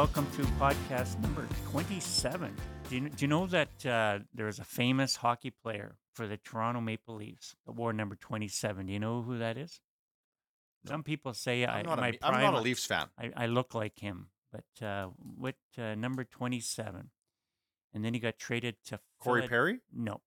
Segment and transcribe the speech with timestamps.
[0.00, 2.56] Welcome to podcast number 27.
[2.88, 6.80] Do you, do you know that uh, there's a famous hockey player for the Toronto
[6.80, 8.86] Maple Leafs that wore number 27?
[8.86, 9.78] Do you know who that is?
[10.86, 13.08] Some people say I, I'm not, my a, I'm not a Leafs fan.
[13.18, 17.10] I, I look like him, but uh, what uh, number 27?
[17.92, 19.80] And then he got traded to Corey Phila- Perry?
[19.94, 20.22] No,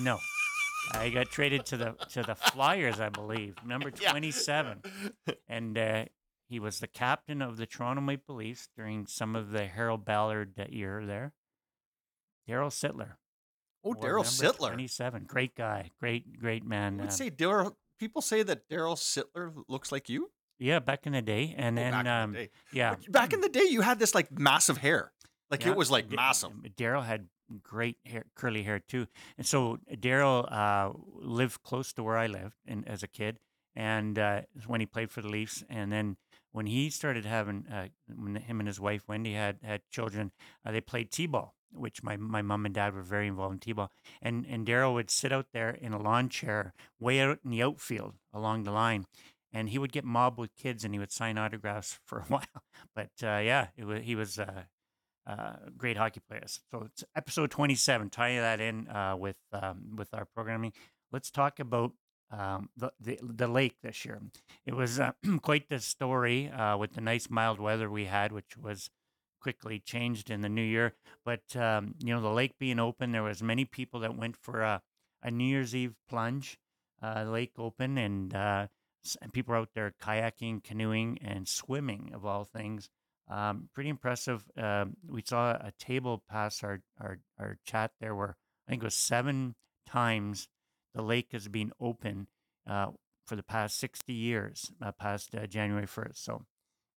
[0.00, 0.18] no.
[0.92, 4.10] I got traded to the to the Flyers, I believe, number Yeah.
[4.10, 4.82] 27
[5.48, 6.04] and uh,
[6.52, 10.52] he was the captain of the Toronto Maple Leafs during some of the Harold Ballard
[10.58, 11.32] uh, year there.
[12.48, 13.12] Daryl Sittler.
[13.84, 14.68] Oh, Daryl Sittler.
[14.68, 15.24] 27.
[15.24, 15.90] Great guy.
[16.00, 16.94] Great, great man.
[17.00, 17.74] I would Uh, say Daryl.
[17.98, 20.30] People say that Daryl Sittler looks like you.
[20.58, 21.54] yeah, back in the day.
[21.56, 22.50] And Oh, then, back in um, the day.
[22.72, 22.94] yeah.
[23.08, 25.12] Back in the day, you had this like massive hair.
[25.50, 26.52] Like yeah, it was like Da- massive.
[26.76, 27.28] Daryl had
[27.62, 29.06] great hair, curly hair too.
[29.36, 33.38] And so Daryl uh, lived close to where I lived and, as a kid.
[33.74, 36.16] And uh, when he played for the Leafs, and then
[36.52, 40.32] when he started having, uh, when him and his wife Wendy had had children,
[40.64, 43.90] uh, they played t-ball, which my my mom and dad were very involved in t-ball.
[44.20, 47.62] And and Daryl would sit out there in a lawn chair, way out in the
[47.62, 49.06] outfield along the line,
[49.52, 52.62] and he would get mobbed with kids, and he would sign autographs for a while.
[52.94, 54.38] But uh, yeah, it was he was.
[54.38, 54.64] Uh,
[55.24, 56.58] uh, great hockey players.
[56.72, 58.10] So it's episode 27.
[58.10, 60.72] tying that in uh, with um, with our programming.
[61.12, 61.92] Let's talk about
[62.32, 64.20] um, the, the the lake this year.
[64.66, 68.56] It was uh, quite the story uh, with the nice mild weather we had, which
[68.56, 68.90] was
[69.40, 70.94] quickly changed in the new year.
[71.24, 74.62] But um, you know, the lake being open, there was many people that went for
[74.62, 74.82] a,
[75.22, 76.58] a New Year's Eve plunge.
[77.02, 78.68] Uh, lake open and, uh,
[79.20, 82.88] and people out there kayaking, canoeing, and swimming of all things.
[83.28, 84.44] Um, pretty impressive.
[84.56, 88.36] Um, we saw a table pass our, our, our chat there where
[88.68, 90.46] I think it was seven times
[90.94, 92.26] the lake has been open
[92.68, 92.88] uh,
[93.26, 96.16] for the past 60 years, uh, past uh, January 1st.
[96.16, 96.44] So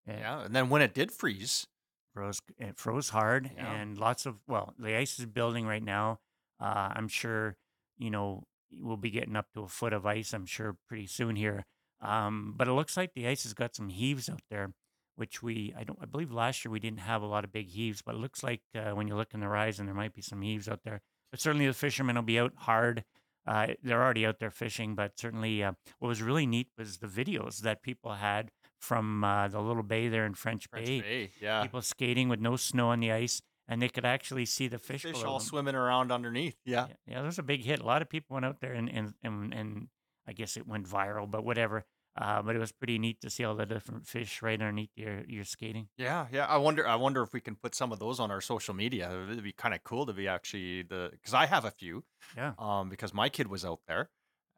[0.09, 0.45] uh, Yeah.
[0.45, 1.67] And then when it did freeze,
[2.13, 3.71] froze, it froze hard Yeah.
[3.73, 6.19] and lots of, well, the ice is building right now.
[6.59, 7.57] Uh, I'm sure,
[7.97, 8.43] you know,
[8.79, 11.65] we'll be getting up to a foot of ice, I'm sure, pretty soon here.
[12.01, 14.71] Um, but it looks like the ice has got some heaves out there
[15.17, 17.69] which we I don't I believe last year we didn't have a lot of big
[17.69, 20.21] heaves, but it looks like uh, when you look in the horizon there might be
[20.21, 21.01] some heaves out there.
[21.31, 23.05] But certainly the fishermen will be out hard.
[23.47, 27.07] Uh, they're already out there fishing, but certainly uh, what was really neat was the
[27.07, 31.01] videos that people had from uh, the little bay there in French, French Bay.
[31.01, 34.67] Bay, yeah, People skating with no snow on the ice, and they could actually see
[34.67, 35.03] the fish.
[35.03, 35.47] fish all them.
[35.47, 36.55] swimming around underneath.
[36.65, 36.87] Yeah.
[36.87, 37.79] Yeah, yeah, there was a big hit.
[37.79, 39.87] A lot of people went out there and and and, and
[40.27, 41.85] I guess it went viral, but whatever.
[42.17, 45.23] Uh, but it was pretty neat to see all the different fish right underneath your
[45.27, 45.89] your skating.
[45.97, 46.45] Yeah, yeah.
[46.45, 46.87] I wonder.
[46.87, 49.11] I wonder if we can put some of those on our social media.
[49.29, 52.05] It'd be kind of cool to be actually the because I have a few.
[52.37, 52.53] Yeah.
[52.57, 54.09] Um, because my kid was out there,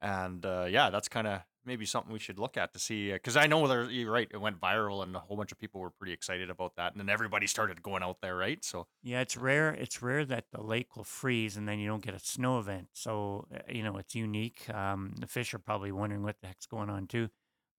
[0.01, 3.12] and uh, yeah, that's kind of maybe something we should look at to see.
[3.12, 4.28] Because I know there, you're right.
[4.31, 7.00] It went viral, and a whole bunch of people were pretty excited about that, and
[7.00, 8.63] then everybody started going out there, right?
[8.63, 9.74] So Yeah, it's rare.
[9.74, 12.89] It's rare that the lake will freeze and then you don't get a snow event.
[12.94, 14.69] So uh, you know it's unique.
[14.74, 17.29] Um, the fish are probably wondering what the heck's going on too.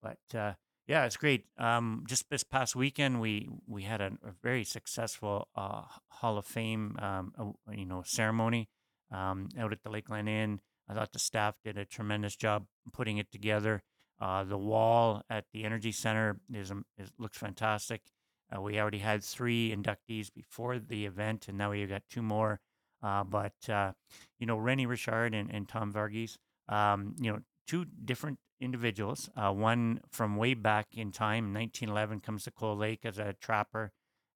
[0.02, 0.54] But uh,
[0.86, 1.44] yeah, it's great.
[1.58, 6.46] Um, just this past weekend, we we had a, a very successful uh, Hall of
[6.46, 8.68] Fame, um, uh, you know, ceremony
[9.12, 10.60] um, out at the Lakeland Inn.
[10.88, 13.82] I thought the staff did a tremendous job putting it together.
[14.20, 18.02] Uh, the wall at the Energy Center is, um, is looks fantastic.
[18.54, 22.60] Uh, we already had three inductees before the event, and now we've got two more.
[23.02, 23.92] Uh, but uh,
[24.40, 26.36] you know, Rennie Richard and, and Tom Varghese,
[26.68, 29.30] um, you know, two different individuals.
[29.36, 33.92] Uh, one from way back in time, 1911, comes to Cold Lake as a trapper,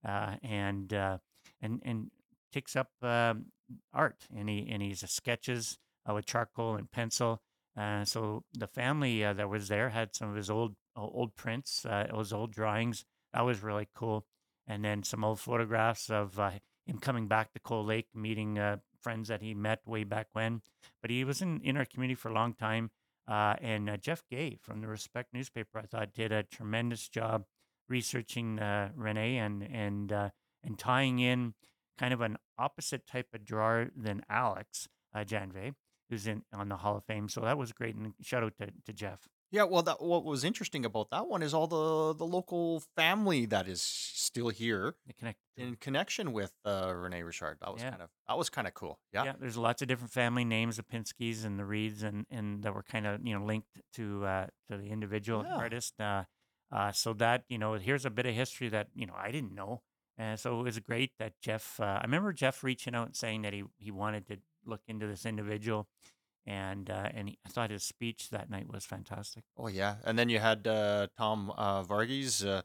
[0.06, 1.18] uh, and uh,
[1.60, 2.10] and and
[2.52, 3.46] takes up um,
[3.92, 5.78] art, and he and he's sketches
[6.08, 7.42] uh, with charcoal and pencil.
[7.76, 11.86] Uh, so the family uh, that was there had some of his old old prints,
[12.14, 13.04] his old drawings.
[13.32, 14.26] That was really cool.
[14.66, 16.38] And then some old photographs of
[16.86, 18.58] him coming back to Cold Lake, meeting
[19.02, 20.62] friends that he met way back when.
[21.00, 22.90] But he was in, in our community for a long time.
[23.28, 27.44] Uh, and uh, Jeff Gay from the Respect newspaper, I thought, did a tremendous job
[27.88, 30.30] researching uh, Rene and and uh,
[30.64, 31.54] and tying in
[31.98, 35.72] kind of an opposite type of drawer than Alex uh, Janvier,
[36.10, 37.28] who's in on the Hall of Fame.
[37.28, 37.94] So that was great.
[37.94, 39.28] And shout out to, to Jeff.
[39.52, 43.46] Yeah, well, that what was interesting about that one is all the the local family
[43.46, 45.38] that is still here connect.
[45.56, 47.58] in connection with uh, Rene Richard.
[47.60, 47.90] That was Yeah.
[47.90, 48.98] kind of that was kind of cool.
[49.12, 49.24] Yeah.
[49.24, 52.74] yeah, there's lots of different family names, the Pinskys and the Reeds, and and that
[52.74, 55.54] were kind of you know linked to uh, to the individual Yeah.
[55.56, 56.00] artist.
[56.00, 56.24] Uh,
[56.72, 59.54] uh, so that you know, here's a bit of history that you know I didn't
[59.54, 59.82] know,
[60.16, 61.78] and so it was great that Jeff.
[61.78, 65.06] Uh, I remember Jeff reaching out and saying that he he wanted to look into
[65.06, 65.88] this individual,
[66.46, 69.44] and uh, and he, I thought his speech that night was fantastic.
[69.56, 72.46] Oh yeah, and then you had uh, Tom uh, Varghese.
[72.46, 72.62] Uh,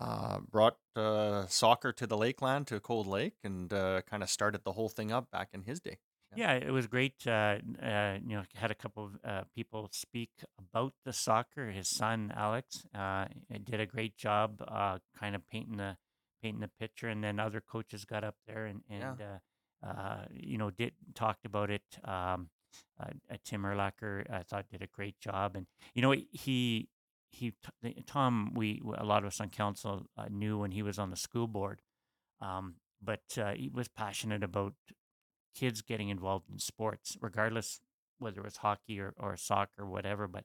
[0.00, 4.64] uh, brought uh, soccer to the Lakeland to Cold Lake and uh, kind of started
[4.64, 5.98] the whole thing up back in his day.
[6.34, 7.26] Yeah, it was great.
[7.26, 11.70] Uh, uh, you know, had a couple of uh, people speak about the soccer.
[11.70, 13.26] His son Alex uh,
[13.62, 15.98] did a great job, uh, kind of painting the
[16.42, 19.10] painting the picture, and then other coaches got up there and Yeah.
[19.10, 21.82] and uh, uh, you know did talked about it.
[22.04, 22.48] Um,
[23.44, 26.88] Tim Erlacher, I thought did a great job, and you know he
[27.30, 27.54] he
[28.06, 28.52] Tom.
[28.54, 31.46] We a lot of us on council uh, knew when he was on the school
[31.46, 31.82] board,
[32.40, 34.74] um, but uh, he was passionate about
[35.54, 37.80] kids getting involved in sports, regardless
[38.18, 40.28] whether it was hockey or, or soccer or whatever.
[40.28, 40.44] But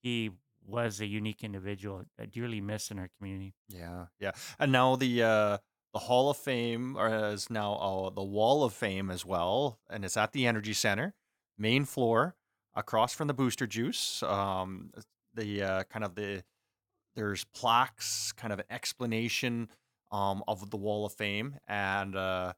[0.00, 0.30] he
[0.66, 3.54] was a unique individual, uh, dearly missed in our community.
[3.68, 4.32] Yeah, yeah.
[4.58, 5.58] And now the uh
[5.92, 10.04] the Hall of Fame uh, is now uh, the Wall of Fame as well, and
[10.04, 11.14] it's at the Energy Center,
[11.58, 12.36] main floor,
[12.74, 14.22] across from the Booster Juice.
[14.22, 14.92] Um,
[15.34, 16.42] the uh, kind of the
[17.16, 19.68] there's plaques, kind of an explanation
[20.10, 22.52] um of the Wall of Fame, and uh,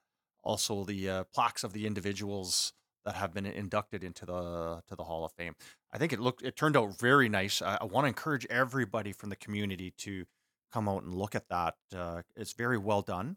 [0.44, 2.72] also the uh, plaques of the individuals
[3.04, 5.54] that have been inducted into the to the Hall of Fame.
[5.92, 7.62] I think it looked it turned out very nice.
[7.62, 10.26] I, I want to encourage everybody from the community to
[10.72, 11.74] come out and look at that.
[11.94, 13.36] Uh, it's very well done,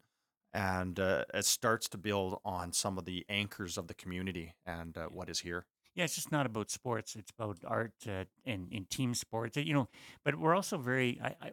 [0.54, 4.98] and uh, it starts to build on some of the anchors of the community and
[4.98, 5.66] uh, what is here.
[5.96, 7.16] Yeah, it's just not about sports.
[7.16, 9.58] It's about art uh, and in team sports.
[9.58, 9.90] You know,
[10.24, 11.52] but we're also very, I, I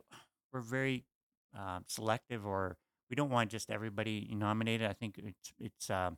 [0.52, 1.04] we're very
[1.58, 2.76] uh, selective, or
[3.10, 4.88] we don't want just everybody nominated.
[4.88, 6.10] I think it's it's uh,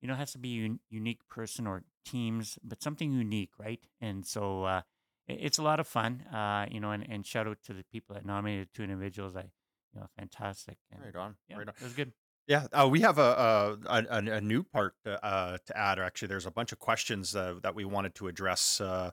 [0.00, 3.50] you know it has to be a un- unique person or teams, but something unique,
[3.58, 3.80] right?
[4.00, 4.82] And so uh,
[5.26, 6.22] it, it's a lot of fun.
[6.32, 9.36] Uh, you know, and, and shout out to the people that nominated two individuals.
[9.36, 9.50] I
[9.98, 10.78] you know fantastic.
[10.92, 11.74] And Right on, yeah, right on.
[11.80, 12.12] it was good.
[12.46, 15.98] Yeah, uh, we have a, a, a a new part to, uh, to add.
[15.98, 18.80] Or actually, there's a bunch of questions uh, that we wanted to address.
[18.80, 19.10] Uh,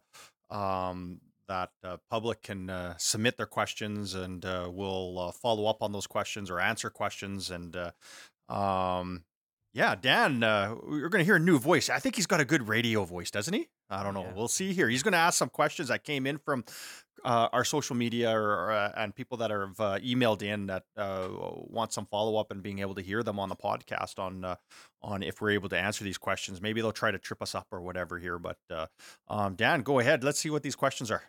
[0.50, 5.82] um, that uh, public can uh, submit their questions, and uh, we'll uh, follow up
[5.82, 7.52] on those questions or answer questions.
[7.52, 7.92] And uh,
[8.52, 9.26] um,
[9.74, 11.90] yeah, Dan, uh, we're going to hear a new voice.
[11.90, 13.68] I think he's got a good radio voice, doesn't he?
[13.90, 14.24] I don't know.
[14.24, 14.34] Yeah.
[14.34, 14.90] We'll see here.
[14.90, 16.64] He's going to ask some questions that came in from
[17.26, 20.84] uh, our social media or, or uh, and people that have uh, emailed in that
[20.96, 24.46] uh, want some follow up and being able to hear them on the podcast on
[24.46, 24.56] uh,
[25.02, 26.62] on if we're able to answer these questions.
[26.62, 28.38] Maybe they'll try to trip us up or whatever here.
[28.38, 28.86] But uh,
[29.28, 30.24] um, Dan, go ahead.
[30.24, 31.24] Let's see what these questions are.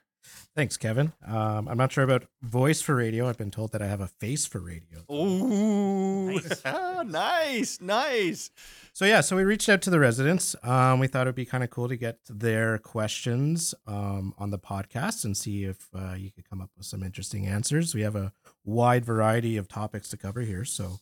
[0.55, 1.13] Thanks, Kevin.
[1.27, 3.29] Um, I'm not sure about voice for radio.
[3.29, 5.05] I've been told that I have a face for radio.
[5.13, 6.63] Ooh, Nice.
[7.07, 8.51] nice, nice.
[8.95, 10.57] So yeah, so we reached out to the residents.
[10.63, 14.59] Um, we thought it'd be kind of cool to get their questions um, on the
[14.59, 17.95] podcast and see if uh, you could come up with some interesting answers.
[17.95, 18.33] We have a
[18.65, 21.01] wide variety of topics to cover here, so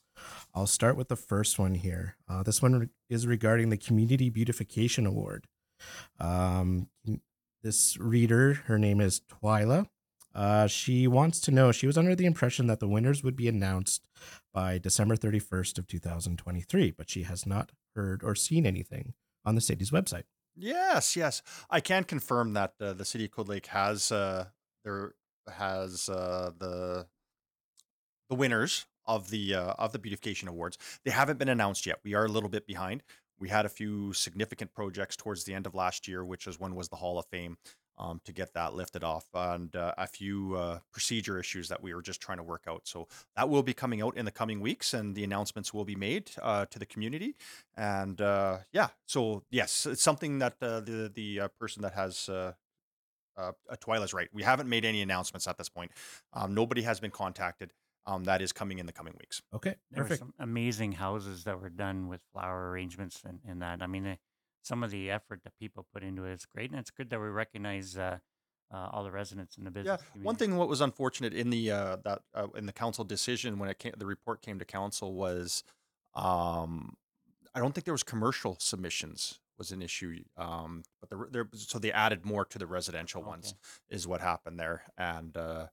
[0.53, 2.17] I'll start with the first one here.
[2.29, 5.47] Uh, this one re- is regarding the Community Beautification Award.
[6.19, 6.89] Um,
[7.65, 9.87] this reader, her name is Twyla.
[10.35, 11.73] Uh, she wants to know.
[11.73, 14.07] She was under the impression that the winners would be announced
[14.53, 19.15] by December 31st of 2023, but she has not heard or seen anything
[19.45, 20.25] on the city's website.
[20.55, 21.43] Yes, yes.
[21.71, 24.47] I can confirm that uh, the city of Cold Lake has uh,
[24.85, 25.15] there
[25.53, 27.07] has uh, the
[28.29, 30.79] the winners of the uh, of the beautification awards.
[31.05, 32.01] They haven't been announced yet.
[32.05, 33.03] We are a little bit behind.
[33.39, 36.75] We had a few significant projects towards the end of last year, which is one
[36.75, 37.57] was the Hall of Fame
[37.99, 41.95] um, to get that lifted off, and uh, a few uh, procedure issues that we
[41.95, 42.83] were just trying to work out.
[42.85, 45.95] So that will be coming out in the coming weeks, and the announcements will be
[45.95, 47.37] made uh, to the community.
[47.77, 52.29] And uh, yeah, so yes, it's something that uh, the the uh, person that has.
[52.29, 52.53] Uh,
[53.81, 54.29] Twyla's right.
[54.33, 55.91] We haven't made any announcements at this point.
[56.35, 57.73] Um, nobody has been contacted.
[58.07, 59.41] Um, that is coming in the coming weeks.
[59.55, 60.19] Okay, There were perfect.
[60.21, 63.81] some amazing houses that were done with flower arrangements and, and that.
[63.81, 64.17] I mean, eh,
[64.63, 67.21] some of the effort that people put into it is great, and it's good that
[67.21, 68.19] we recognize uh,
[68.73, 70.01] uh, all the residents in the business.
[70.01, 70.25] Yeah, business.
[70.25, 73.71] one thing what was unfortunate in the uh, that uh, in the council decision when
[73.71, 75.63] it came, the report came to council was,
[76.15, 76.97] um,
[77.55, 80.25] I don't think there was commercial submissions was an issue.
[80.37, 83.55] Um, but the, there so they added more to the residential ones
[83.89, 85.67] is what happened there, and uh,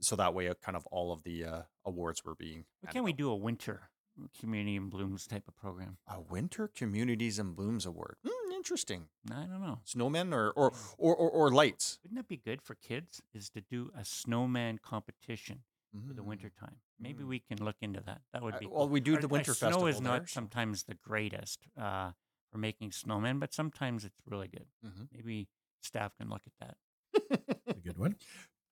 [0.00, 2.64] so that way uh, kind of all of the uh, awards were being.
[2.80, 3.90] Why can't we do a winter
[4.38, 5.98] community and blooms type of program?
[6.06, 8.16] a winter communities and blooms award?
[8.26, 9.06] Hmm, interesting.
[9.30, 9.80] I don't know.
[9.86, 11.98] Snowmen or or or or, or lights.
[12.02, 13.22] Wouldn't that be good for kids?
[13.34, 15.60] Is to do a snowman competition
[16.06, 16.26] for the Mm.
[16.26, 16.76] winter time.
[17.00, 17.28] Maybe Mm.
[17.28, 18.20] we can look into that.
[18.32, 18.88] That would Uh, be well, cool.
[18.90, 21.66] we do Our- the our winter Snow festival is not there, so- sometimes the greatest
[21.76, 22.12] uh,
[22.52, 24.68] for making snowmen, but sometimes it's really good.
[24.84, 25.08] Mhm.
[25.12, 25.48] Maybe
[25.80, 26.76] staff can look at that.
[27.66, 28.16] A good one.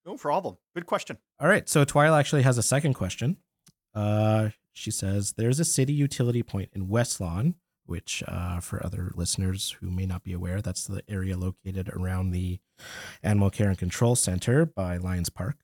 [0.08, 0.56] No problem.
[0.74, 1.18] Good question.
[1.38, 3.36] All right, so Twyla actually has a second question.
[3.94, 9.12] Uh, she says there's a city utility point in West Lawn, which, uh, for other
[9.14, 12.58] listeners who may not be aware, that's the area located around the
[13.22, 15.56] Animal Care and Control Center by Lions Park.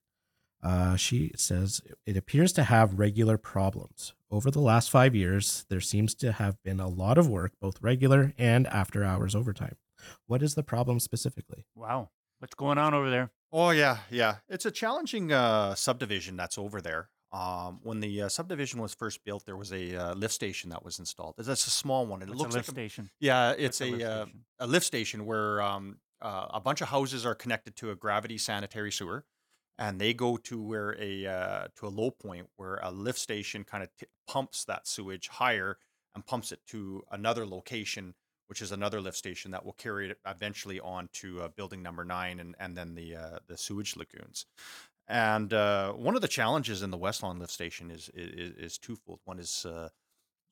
[0.62, 4.14] Uh, she says it appears to have regular problems.
[4.30, 7.80] Over the last five years, there seems to have been a lot of work, both
[7.80, 9.76] regular and after hours overtime.
[10.26, 11.66] What is the problem specifically?
[11.74, 12.10] Wow.
[12.44, 13.30] What's going on over there?
[13.54, 14.34] Oh yeah, yeah.
[14.50, 17.08] It's a challenging uh, subdivision that's over there.
[17.32, 20.84] Um, when the uh, subdivision was first built, there was a uh, lift station that
[20.84, 21.36] was installed.
[21.38, 22.20] That's a small one.
[22.20, 23.10] It What's looks a lift like a, station?
[23.18, 24.44] yeah, What's it's a lift a uh, station?
[24.58, 28.36] a lift station where um, uh, a bunch of houses are connected to a gravity
[28.36, 29.24] sanitary sewer,
[29.78, 33.64] and they go to where a uh, to a low point where a lift station
[33.64, 35.78] kind of t- pumps that sewage higher
[36.14, 38.12] and pumps it to another location,
[38.46, 42.04] which is another lift station that will carry it eventually on to uh, building number
[42.04, 44.46] nine and and then the uh, the sewage lagoons.
[45.06, 48.78] And uh, one of the challenges in the West Lawn lift station is is, is
[48.78, 49.20] twofold.
[49.24, 49.88] One is uh,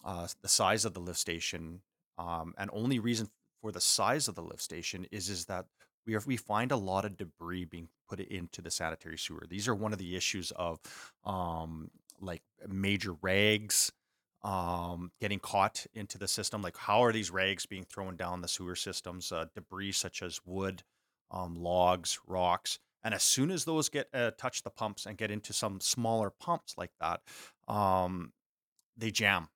[0.04, 1.80] uh, the size of the lift station,
[2.18, 3.28] um, and only reason
[3.60, 5.66] for the size of the lift station is is that
[6.06, 9.46] we are, we find a lot of debris being put into the sanitary sewer.
[9.48, 10.80] These are one of the issues of
[11.24, 13.92] um, like major rags
[14.44, 16.62] um, getting caught into the system.
[16.62, 19.30] Like how are these rags being thrown down the sewer systems?
[19.32, 20.82] Uh, debris such as wood,
[21.30, 22.78] um, logs, rocks.
[23.04, 26.30] And as soon as those get uh, touch the pumps and get into some smaller
[26.30, 27.20] pumps like that,
[27.68, 28.32] um,
[28.96, 29.48] they jam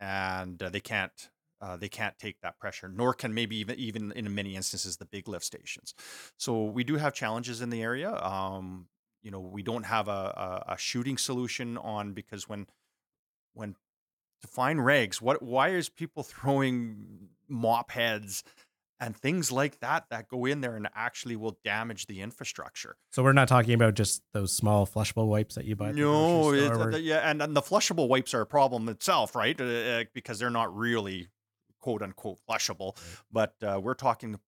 [0.00, 4.12] and uh, they can't uh, they can't take that pressure, nor can maybe even even
[4.12, 5.94] in many instances the big lift stations.
[6.36, 8.14] So we do have challenges in the area.
[8.22, 8.88] Um,
[9.22, 12.66] you know, we don't have a, a, a shooting solution on because when
[13.54, 13.74] when
[14.42, 18.42] to find rags, what why is people throwing mop heads
[18.98, 22.96] and things like that that go in there and actually will damage the infrastructure?
[23.12, 25.92] So we're not talking about just those small flushable wipes that you buy.
[25.92, 29.60] No, it, uh, yeah, and, and the flushable wipes are a problem itself, right?
[29.60, 31.28] Uh, uh, because they're not really
[31.80, 32.96] quote unquote flushable,
[33.30, 34.38] but uh, we're talking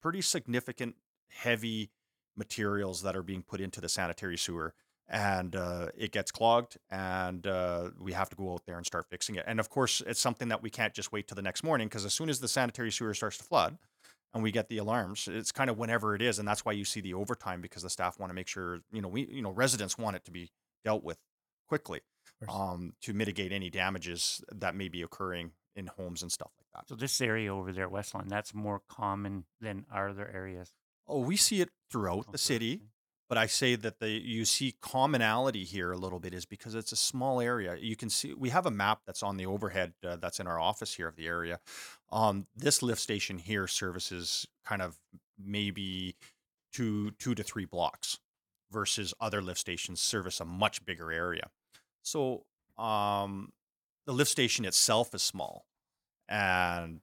[0.00, 0.96] pretty significant
[1.30, 1.90] heavy
[2.36, 4.74] materials that are being put into the sanitary sewer,
[5.08, 9.06] and uh, it gets clogged, and uh, we have to go out there and start
[9.08, 9.44] fixing it.
[9.46, 12.04] And of course, it's something that we can't just wait till the next morning because
[12.04, 13.78] as soon as the sanitary sewer starts to flood.
[14.34, 15.26] And we get the alarms.
[15.26, 17.88] It's kind of whenever it is, and that's why you see the overtime because the
[17.88, 20.50] staff want to make sure you know we you know residents want it to be
[20.84, 21.16] dealt with
[21.66, 22.02] quickly
[22.46, 26.88] um, to mitigate any damages that may be occurring in homes and stuff like that.
[26.88, 30.72] So this area over there, Westlawn, that's more common than our other areas.
[31.06, 32.82] Oh, we see it throughout the city.
[33.28, 36.92] But I say that the you see commonality here a little bit is because it's
[36.92, 37.76] a small area.
[37.76, 40.58] You can see we have a map that's on the overhead uh, that's in our
[40.58, 41.60] office here of the area.
[42.10, 44.98] Um, this lift station here services kind of
[45.38, 46.16] maybe
[46.72, 48.18] two two to three blocks
[48.70, 51.50] versus other lift stations service a much bigger area.
[52.02, 52.44] So
[52.78, 53.52] um,
[54.06, 55.66] the lift station itself is small,
[56.28, 57.00] and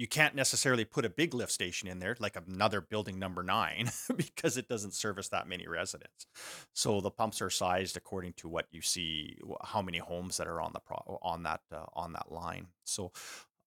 [0.00, 3.90] you can't necessarily put a big lift station in there like another building number nine
[4.16, 6.26] because it doesn't service that many residents.
[6.72, 10.58] So the pumps are sized according to what you see how many homes that are
[10.58, 12.68] on the pro- on that uh, on that line.
[12.84, 13.12] So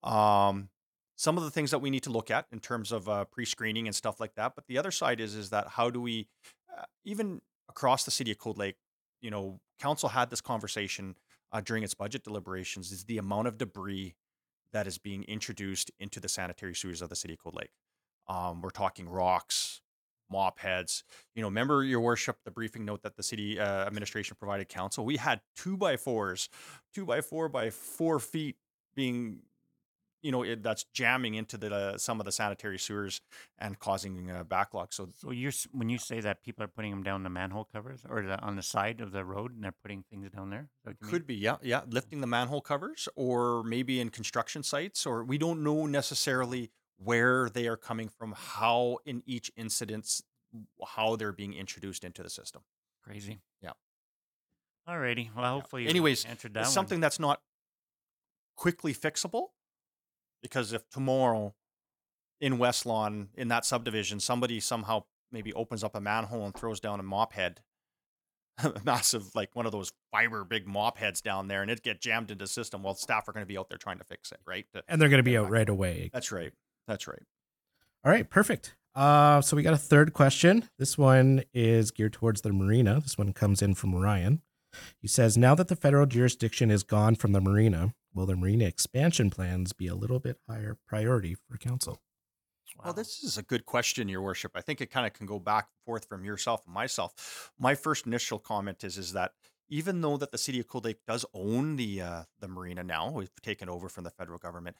[0.01, 0.69] um
[1.15, 3.85] some of the things that we need to look at in terms of uh, pre-screening
[3.85, 6.27] and stuff like that but the other side is is that how do we
[6.75, 8.77] uh, even across the city of cold lake
[9.21, 11.15] you know council had this conversation
[11.51, 14.15] uh, during its budget deliberations is the amount of debris
[14.73, 17.71] that is being introduced into the sanitary sewers of the city of Cold Lake.
[18.27, 19.81] Um, we're talking rocks,
[20.29, 21.03] mop heads.
[21.35, 25.05] You know, remember your worship, the briefing note that the city uh, administration provided council.
[25.05, 26.49] We had two by fours,
[26.93, 28.57] two by four by four feet
[28.95, 29.39] being,
[30.23, 33.21] you know, it, that's jamming into the uh, some of the sanitary sewers
[33.59, 34.93] and causing uh, backlog.
[34.93, 38.01] So So you're when you say that people are putting them down the manhole covers
[38.09, 40.69] or the, on the side of the road and they're putting things down there.
[41.01, 41.81] Could be, yeah, yeah.
[41.87, 47.49] Lifting the manhole covers, or maybe in construction sites, or we don't know necessarily where
[47.49, 50.21] they are coming from, how in each incident,
[50.95, 52.61] how they're being introduced into the system.
[53.03, 53.41] crazy.
[53.61, 53.71] Yeah.
[54.87, 55.29] Alrighty.
[55.35, 56.73] Well, hopefully, you Anyways, answered that It's one.
[56.73, 57.41] something that's not
[58.55, 59.47] quickly fixable,
[60.43, 61.55] because if tomorrow
[62.39, 66.79] in West Lawn in that subdivision somebody somehow maybe opens up a manhole and throws
[66.79, 67.61] down a mop head.
[68.63, 71.99] a massive like one of those fiber big mop heads down there and it get
[71.99, 74.31] jammed into the system well staff are going to be out there trying to fix
[74.31, 76.11] it right To- and they're going to be out right away.
[76.13, 76.51] that's right
[76.87, 77.23] that's right
[78.05, 78.75] All right, perfect.
[78.93, 80.69] Uh, so we got a third question.
[80.77, 82.99] This one is geared towards the marina.
[83.01, 84.43] This one comes in from Ryan.
[84.99, 88.65] He says, "Now that the federal jurisdiction is gone from the marina, will the marina
[88.65, 92.01] expansion plans be a little bit higher priority for council?"
[92.77, 92.83] Wow.
[92.85, 94.51] Well, this is a good question, Your Worship.
[94.55, 97.51] I think it kind of can go back and forth from yourself and myself.
[97.59, 99.33] My first initial comment is is that
[99.69, 103.11] even though that the city of Cold Lake does own the uh, the marina now,
[103.11, 104.77] we've taken over from the federal government.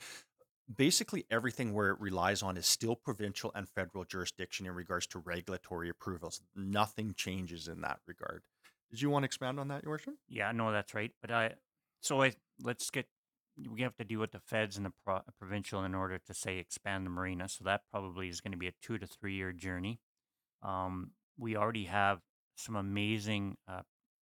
[0.73, 5.19] basically everything where it relies on is still provincial and federal jurisdiction in regards to
[5.19, 6.41] regulatory approvals.
[6.55, 8.43] Nothing changes in that regard.
[8.91, 10.15] Did you want to expand on that, Your Worship?
[10.27, 11.11] Yeah, no, that's right.
[11.21, 11.53] But I,
[12.01, 13.07] so I let's get
[13.69, 16.57] we have to deal with the feds and the pro- provincial in order to say
[16.57, 17.47] expand the marina.
[17.47, 19.99] So that probably is going to be a two to three year journey.
[20.61, 22.19] Um, we already have
[22.55, 23.81] some amazing uh,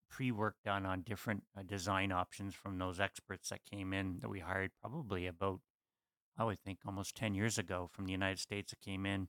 [0.10, 4.30] pre work done on different uh, design options from those experts that came in that
[4.30, 5.62] we hired probably about
[6.38, 9.28] I would think almost 10 years ago from the United States that came in.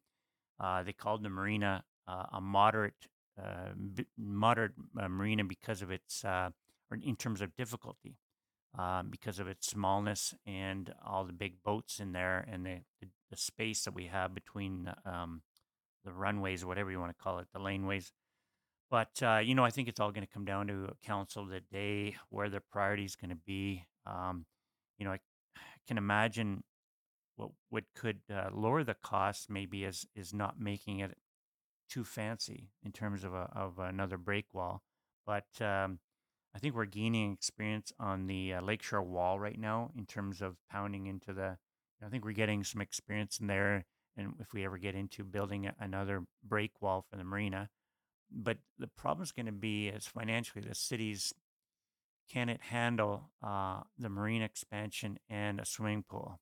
[0.58, 3.08] Uh, they called the marina uh, a moderate,
[3.40, 3.70] uh,
[4.16, 6.50] moderate uh, marina because of its, uh,
[6.90, 8.16] or in terms of difficulty,
[8.78, 12.78] um, because of its smallness and all the big boats in there and the,
[13.30, 15.40] the, space that we have between um,
[16.04, 18.12] the runways, whatever you want to call it, the laneways.
[18.90, 21.60] But, uh, you know, I think it's all going to come down to council the
[21.60, 23.86] day where their priority is going to be.
[24.06, 24.44] Um,
[24.98, 25.20] you know, I
[25.88, 26.62] can imagine
[27.36, 31.16] what what could uh, lower the cost maybe is is not making it
[31.88, 34.82] too fancy in terms of a, of another break wall.
[35.26, 36.00] But um,
[36.54, 40.56] I think we're gaining experience on the uh, lakeshore wall right now in terms of
[40.70, 41.56] pounding into the.
[42.04, 43.84] I think we're getting some experience in there,
[44.16, 47.68] and if we ever get into building another break wall for the marina,
[48.30, 51.32] but the problem is going to be is financially the city's
[52.30, 56.40] can it handle uh, the marine expansion and a swimming pool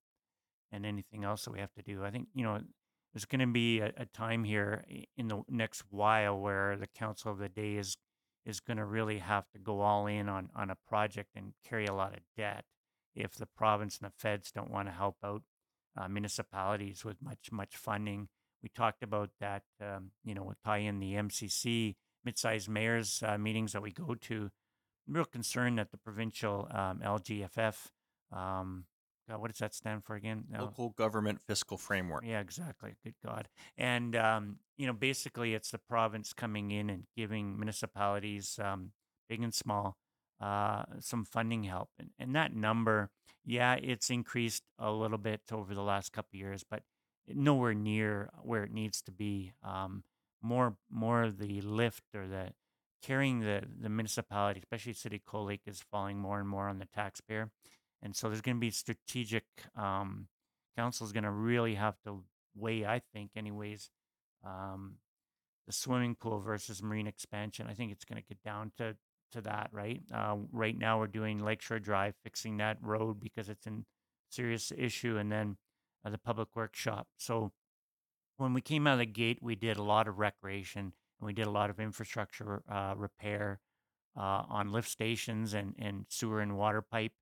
[0.71, 2.05] and anything else that we have to do.
[2.05, 2.61] I think, you know,
[3.13, 4.85] there's going to be a, a time here
[5.17, 7.97] in the next while where the council of the day is
[8.45, 11.87] is going to really have to go all in on on a project and carry
[11.87, 12.65] a lot of debt
[13.15, 15.43] if the province and the feds don't want to help out
[15.97, 18.29] uh, municipalities with much much funding.
[18.63, 23.39] We talked about that, um, you know, with tie in the MCC mid-sized mayors uh,
[23.39, 24.51] meetings that we go to.
[25.09, 27.89] I'm real concerned that the provincial um, LGFF
[28.33, 28.85] um,
[29.31, 30.45] God, what does that stand for again?
[30.51, 30.65] No.
[30.65, 32.25] Local government fiscal framework.
[32.27, 32.95] Yeah, exactly.
[33.05, 33.49] Good God.
[33.79, 38.91] And, um, you know, basically it's the province coming in and giving municipalities, um,
[39.29, 39.97] big and small,
[40.41, 41.91] uh, some funding help.
[41.99, 43.11] And, and that number,
[43.45, 46.83] yeah, it's increased a little bit over the last couple years, but
[47.29, 49.53] nowhere near where it needs to be.
[49.63, 50.03] Um,
[50.43, 52.49] more, more of the lift or the
[53.03, 56.87] carrying the, the municipality, especially City Cold Lake, is falling more and more on the
[56.87, 57.51] taxpayer.
[58.03, 59.45] And so there's going to be strategic
[59.77, 60.29] um,
[60.77, 62.23] council is going to really have to
[62.55, 63.91] weigh, I think, anyways,
[64.45, 64.95] um,
[65.67, 67.67] the swimming pool versus marine expansion.
[67.69, 68.97] I think it's going to get down to
[69.33, 70.03] to that, right?
[70.13, 73.85] Uh, right now, we're doing Lakeshore Drive, fixing that road because it's in
[74.29, 75.57] serious issue, and then
[76.05, 77.07] uh, the public workshop.
[77.17, 77.53] So
[78.37, 81.33] when we came out of the gate, we did a lot of recreation and we
[81.33, 83.61] did a lot of infrastructure uh, repair
[84.17, 87.13] uh, on lift stations and, and sewer and water pipe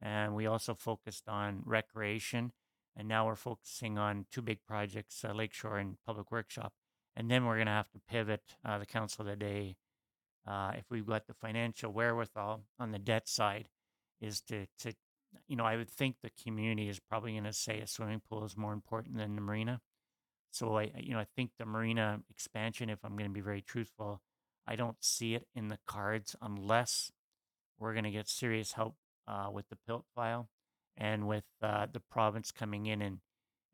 [0.00, 2.52] and we also focused on recreation.
[2.96, 6.72] And now we're focusing on two big projects, uh, Lakeshore and Public Workshop.
[7.14, 9.76] And then we're going to have to pivot uh, the council of today,
[10.46, 13.68] uh, if we've got the financial wherewithal on the debt side,
[14.20, 14.94] is to, to
[15.46, 18.44] you know, I would think the community is probably going to say a swimming pool
[18.44, 19.80] is more important than the marina.
[20.50, 23.60] So I, you know, I think the marina expansion, if I'm going to be very
[23.60, 24.22] truthful,
[24.66, 27.12] I don't see it in the cards unless
[27.78, 28.94] we're going to get serious help
[29.26, 30.48] uh, with the PILT file
[30.96, 33.18] and with uh, the province coming in and,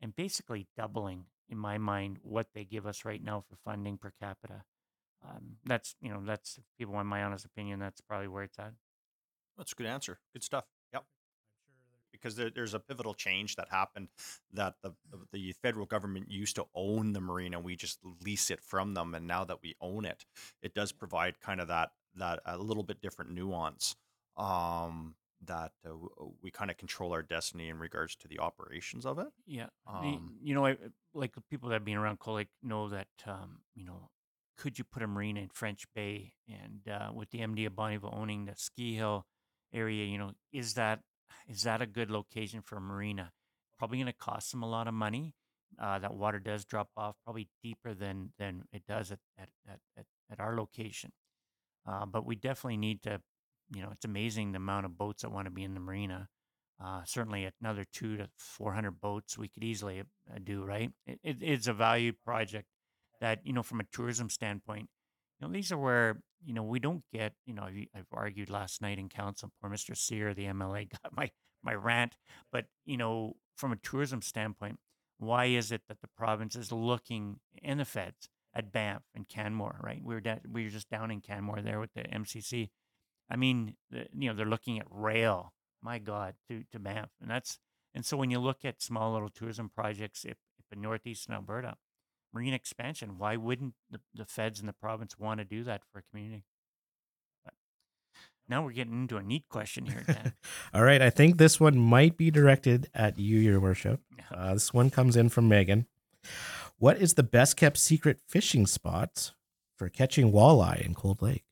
[0.01, 4.11] and basically doubling, in my mind, what they give us right now for funding per
[4.21, 4.63] capita.
[5.23, 8.59] Um, that's, you know, that's, if people want my honest opinion, that's probably where it's
[8.59, 8.73] at.
[9.57, 10.19] That's a good answer.
[10.33, 10.65] Good stuff.
[10.93, 11.05] Yep.
[12.11, 14.09] Because there, there's a pivotal change that happened
[14.51, 14.93] that the,
[15.31, 17.59] the federal government used to own the marina.
[17.59, 19.15] We just lease it from them.
[19.15, 20.25] And now that we own it,
[20.61, 23.95] it does provide kind of that, that a little bit different nuance
[24.35, 25.15] um,
[25.47, 29.19] that uh, uh we kind of control our destiny in regards to the operations of
[29.19, 29.27] it.
[29.45, 29.67] Yeah.
[29.87, 30.77] Um, you know, I,
[31.13, 34.09] like people that have been around Lake know that, um, you know,
[34.57, 38.15] could you put a marina in French Bay and uh, with the MD of Bonnyville
[38.15, 39.25] owning the ski hill
[39.73, 40.99] area, you know, is that
[41.47, 43.31] is that a good location for a marina?
[43.77, 45.35] Probably going to cost them a lot of money.
[45.81, 49.79] Uh, that water does drop off probably deeper than than it does at at at,
[49.97, 51.11] at, at our location.
[51.85, 53.21] Uh, but we definitely need to
[53.73, 56.27] you know, it's amazing the amount of boats that want to be in the marina.
[56.83, 60.63] Uh, certainly, another two to four hundred boats we could easily uh, do.
[60.63, 62.67] Right, it, it, it's a valued project
[63.21, 64.89] that you know from a tourism standpoint.
[65.39, 67.33] You know, these are where you know we don't get.
[67.45, 69.51] You know, I've argued last night in council.
[69.61, 71.29] Poor Mister Cyr, the MLA, got my
[71.63, 72.15] my rant.
[72.51, 74.77] But you know, from a tourism standpoint,
[75.19, 79.79] why is it that the province is looking in the feds at Banff and Canmore?
[79.81, 82.69] Right, we were da- we were just down in Canmore there with the MCC
[83.29, 85.53] I mean, you know, they're looking at rail.
[85.81, 87.59] My God, to to Banff, and that's
[87.93, 91.75] And so when you look at small little tourism projects, if, if in northeastern Alberta,
[92.33, 95.99] marine expansion, why wouldn't the, the feds and the province want to do that for
[95.99, 96.45] a community?
[97.45, 97.53] But
[98.49, 100.33] now we're getting into a neat question here, Dan.
[100.73, 101.01] All right.
[101.01, 104.01] I think this one might be directed at you, Your Worship.
[104.33, 105.85] Uh, this one comes in from Megan.
[106.79, 109.31] What is the best kept secret fishing spot
[109.77, 111.43] for catching walleye in Cold Lake?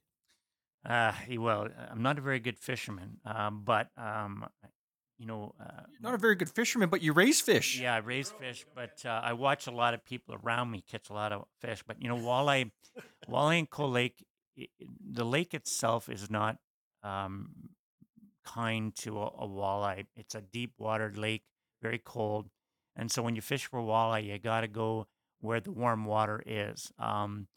[0.87, 4.45] Uh, well, I'm not a very good fisherman, um, but um,
[5.19, 7.79] you know, uh, Not a very good fisherman, but you raise fish.
[7.79, 11.09] yeah, I raise fish, but uh, I watch a lot of people around me catch
[11.11, 11.83] a lot of fish.
[11.85, 12.71] But you know, walleye,
[13.29, 14.25] walleye and Cold Lake,
[14.57, 16.57] i i- the lake itself is not
[17.03, 17.49] um,
[18.43, 20.05] kind to a, a walleye.
[20.15, 21.43] It's a deep watered lake,
[21.81, 22.49] very cold,
[22.95, 25.07] and so when you fish for walleye, you got to go
[25.41, 26.91] where the warm water is.
[26.97, 27.47] Um,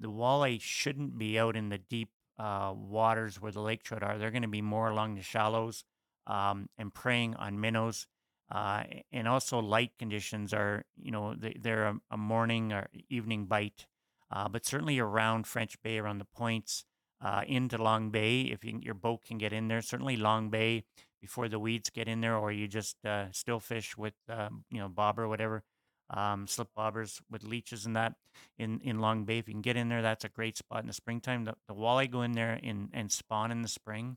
[0.00, 4.18] the walleye shouldn't be out in the deep uh, waters where the lake trout are.
[4.18, 5.84] They're going to be more along the shallows
[6.26, 8.06] um, and preying on minnows.
[8.50, 13.46] Uh, and also, light conditions are, you know, they, they're a, a morning or evening
[13.46, 13.86] bite,
[14.30, 16.84] uh, but certainly around French Bay, around the points,
[17.22, 19.80] uh, into Long Bay, if you, your boat can get in there.
[19.80, 20.84] Certainly, Long Bay
[21.22, 24.78] before the weeds get in there, or you just uh, still fish with, um, you
[24.78, 25.62] know, bob or whatever,
[26.10, 28.14] um, slip bobbers with leeches and that
[28.58, 29.38] in, in Long Bay.
[29.38, 31.44] If you can get in there, that's a great spot in the springtime.
[31.44, 34.16] The, the walleye go in there in, and spawn in the spring.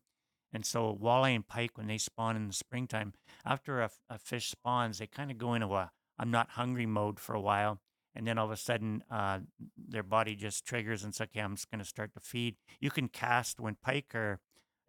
[0.53, 3.13] And so walleye and pike, when they spawn in the springtime,
[3.45, 7.35] after a fish spawns, they kind of go into a I'm not hungry mode for
[7.35, 7.79] a while.
[8.15, 9.39] And then all of a sudden, uh,
[9.77, 12.55] their body just triggers and says, okay, I'm just going to start to feed.
[12.79, 14.39] You can cast when pike are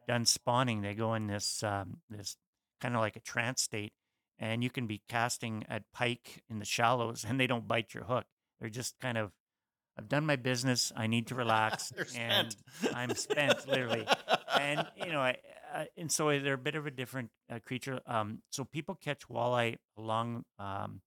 [0.06, 2.37] done spawning, they go in this, um, this
[2.80, 3.92] kind of like a trance state.
[4.38, 8.05] And you can be casting at pike in the shallows and they don't bite your
[8.05, 8.27] hook.
[8.61, 9.33] They're just kind of,
[9.98, 10.92] I've done my business.
[10.96, 11.92] I need to relax.
[12.16, 12.55] And.
[12.94, 14.07] I'm spent, literally
[14.59, 15.37] and you know, I,
[15.74, 18.01] uh, and so they're a bit of a different uh, creature.
[18.07, 21.03] Um, so people catch walleye along um,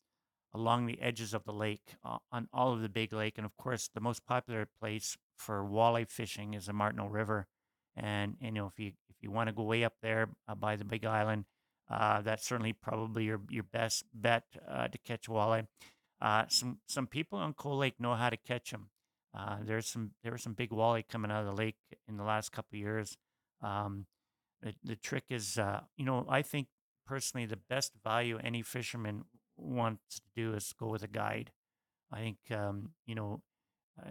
[0.54, 3.56] along the edges of the lake uh, on all of the big lake, and of
[3.58, 7.48] course, the most popular place for walleye fishing is the Martineau River.
[7.96, 10.56] And, and you know, if you if you want to go way up there uh,
[10.56, 11.46] by the Big Island,
[11.92, 15.68] uh, that's certainly probably your your best bet uh, to catch walleye.
[16.22, 18.90] Uh, some some people on Cold Lake know how to catch them.
[19.38, 21.76] Uh, there's some there were some big walleye coming out of the lake
[22.08, 23.18] in the last couple of years.
[23.62, 24.06] Um,
[24.62, 26.68] the, the trick is, uh, you know, I think
[27.06, 29.26] personally the best value any fisherman
[29.58, 31.52] wants to do is go with a guide.
[32.12, 33.42] I think, um, you know,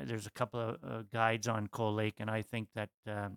[0.05, 2.91] there's a couple of guides on Cold Lake, and I think that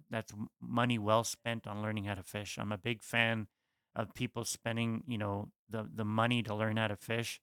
[0.09, 2.57] that's money well spent on learning how to fish.
[2.59, 3.47] I'm a big fan
[3.95, 7.39] of people spending, you know, the the money to learn how to fish.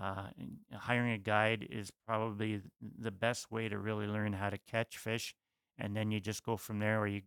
[0.00, 0.28] Uh,
[0.72, 5.34] hiring a guide is probably the best way to really learn how to catch fish,
[5.76, 7.00] and then you just go from there.
[7.00, 7.22] Or you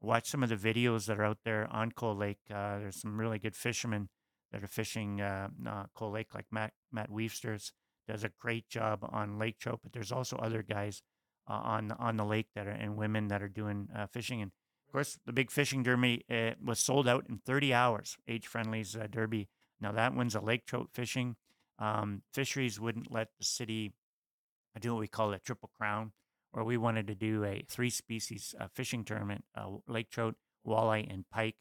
[0.00, 2.40] watch some of the videos that are out there on Cold Lake.
[2.50, 4.08] Uh, there's some really good fishermen
[4.52, 7.72] that are fishing uh, uh, Cold Lake, like Matt Matt Weefsters
[8.08, 9.80] does a great job on lake trout.
[9.82, 11.02] But there's also other guys
[11.48, 14.42] uh, on on the lake that are and women that are doing uh, fishing.
[14.42, 14.52] And
[14.90, 18.18] of course, the big fishing derby uh, was sold out in 30 hours.
[18.26, 19.48] Age Friendly's uh, derby.
[19.80, 21.36] Now that one's a lake trout fishing.
[21.78, 23.92] Um, fisheries wouldn't let the city
[24.80, 26.10] do what we call a triple crown,
[26.50, 30.34] where we wanted to do a three species uh, fishing tournament: uh, lake trout,
[30.66, 31.54] walleye, and pike.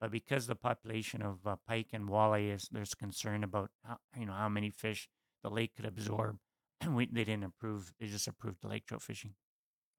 [0.00, 4.26] But because the population of uh, pike and walleye is, there's concern about how, you
[4.26, 5.08] know how many fish
[5.44, 6.38] the lake could absorb.
[6.88, 7.92] we, they didn't approve.
[8.00, 9.34] They just approved the lake trout fishing.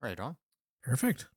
[0.02, 0.36] Right on.
[0.84, 1.28] Perfect.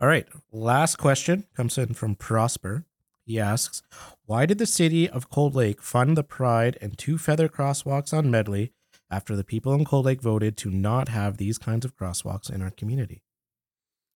[0.00, 0.28] All right.
[0.52, 2.84] Last question comes in from Prosper.
[3.26, 3.82] He asks,
[4.26, 8.30] Why did the city of Cold Lake fund the Pride and two feather crosswalks on
[8.30, 8.72] Medley
[9.10, 12.62] after the people in Cold Lake voted to not have these kinds of crosswalks in
[12.62, 13.22] our community?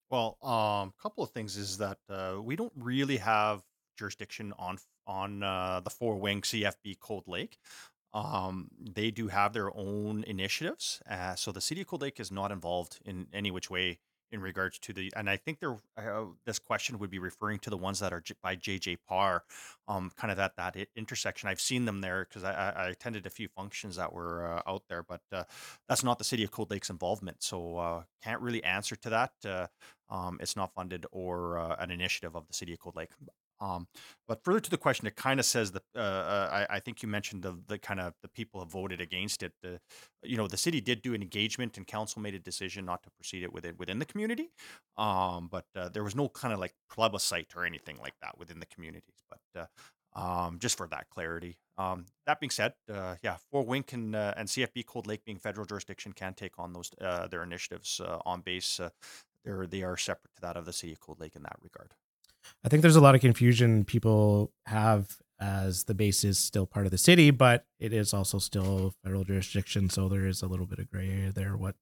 [0.09, 3.63] Well, um, a couple of things is that uh, we don't really have
[3.99, 7.59] jurisdiction on on uh, the four wing CFB Cold Lake.
[8.15, 12.31] Um, they do have their own initiatives, uh, so the city of Cold Lake is
[12.31, 13.99] not involved in any which way
[14.33, 15.13] in regards to the.
[15.15, 18.23] And I think they're uh, this question would be referring to the ones that are
[18.43, 19.45] by JJ Parr,
[19.87, 21.49] um, kind of at that intersection.
[21.49, 24.71] I've seen them there because I, I, I attended a few functions that were uh,
[24.71, 25.45] out there, but uh,
[25.89, 29.33] that's not the city of Cold Lake's involvement, so uh, can't really answer to that.
[29.45, 29.67] Uh,
[30.09, 33.11] um, it's not funded or uh, an initiative of the city of Cold Lake.
[33.63, 33.87] Um,
[34.27, 37.03] but further to the question, it kind of says that uh, uh, I, I think
[37.03, 39.53] you mentioned the the kind of the people have voted against it.
[39.63, 39.79] The,
[40.23, 43.11] you know, the city did do an engagement, and council made a decision not to
[43.11, 44.51] proceed it within within the community.
[44.97, 48.59] Um, but uh, there was no kind of like plebiscite or anything like that within
[48.59, 49.23] the communities.
[49.31, 49.69] But
[50.17, 51.57] uh, um, just for that clarity.
[51.79, 55.39] Um, that being said, uh, yeah, Four Wing and uh, and CFB Cold Lake being
[55.39, 56.91] federal jurisdiction can take on those
[57.31, 58.81] their initiatives on base.
[59.45, 61.95] They're they are separate to that of the city of Cold Lake in that regard.
[62.65, 66.87] I think there's a lot of confusion people have as the base is still part
[66.87, 69.91] of the city, but it is also still federal jurisdiction.
[69.91, 71.57] So there is a little bit of gray area there.
[71.57, 71.75] What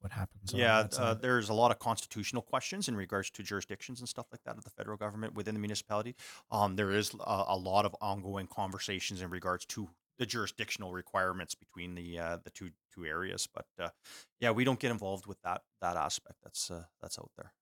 [0.00, 0.52] what happens?
[0.54, 4.42] Yeah, uh, there's a lot of constitutional questions in regards to jurisdictions and stuff like
[4.44, 6.14] that of the federal government within the municipality.
[6.52, 11.56] Um, there is a, a lot of ongoing conversations in regards to the jurisdictional requirements
[11.56, 13.48] between the uh, the two two areas.
[13.52, 13.88] But uh,
[14.38, 16.36] yeah, we don't get involved with that that aspect.
[16.44, 17.52] That's uh, that's out there.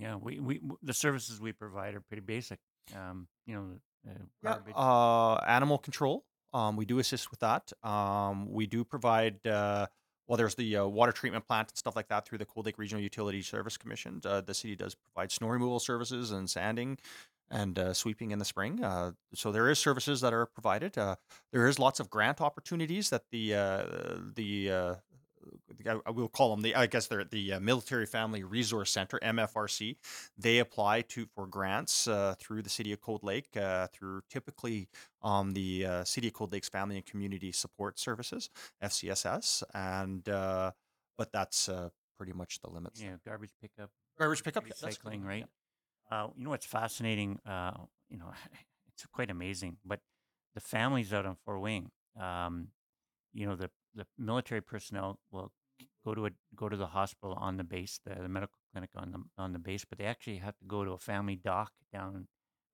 [0.00, 2.58] Yeah, we, we the services we provide are pretty basic.
[2.96, 3.66] Um, you know,
[4.08, 6.24] uh, yeah, uh, animal control.
[6.52, 7.72] Um, we do assist with that.
[7.82, 9.46] Um, we do provide.
[9.46, 9.86] Uh,
[10.26, 12.78] well, there's the uh, water treatment plant and stuff like that through the Cold Lake
[12.78, 14.20] Regional Utility Service Commission.
[14.24, 16.98] Uh, the city does provide snow removal services and sanding
[17.50, 18.82] and uh, sweeping in the spring.
[18.82, 20.96] Uh, so there is services that are provided.
[20.96, 21.16] Uh,
[21.52, 23.84] there is lots of grant opportunities that the uh,
[24.34, 24.94] the uh,
[26.06, 29.18] I will call them the I guess they're at the uh, Military Family Resource Center
[29.22, 29.96] MFRC.
[30.38, 33.48] They apply to for grants through the City of Cold Lake
[33.92, 34.88] through typically
[35.22, 38.50] um, the City of Cold Lake's Family and Community Support Services
[38.82, 41.68] FCSS and but that's
[42.20, 43.00] pretty much the limits.
[43.00, 43.90] Yeah, garbage pickup.
[44.18, 45.46] Garbage pickup, recycling, right?
[46.10, 47.38] Uh, you know what's fascinating?
[47.46, 47.72] Uh,
[48.10, 48.30] you know,
[48.92, 49.78] it's quite amazing.
[49.86, 50.00] But
[50.54, 51.90] the families out on Four Wing.
[52.20, 52.68] um,
[53.32, 55.50] you know, the the military personnel will
[56.04, 59.12] go to a go to the hospital on the base, the, the medical clinic on
[59.12, 62.28] the on the base, but they actually have to go to a family doc down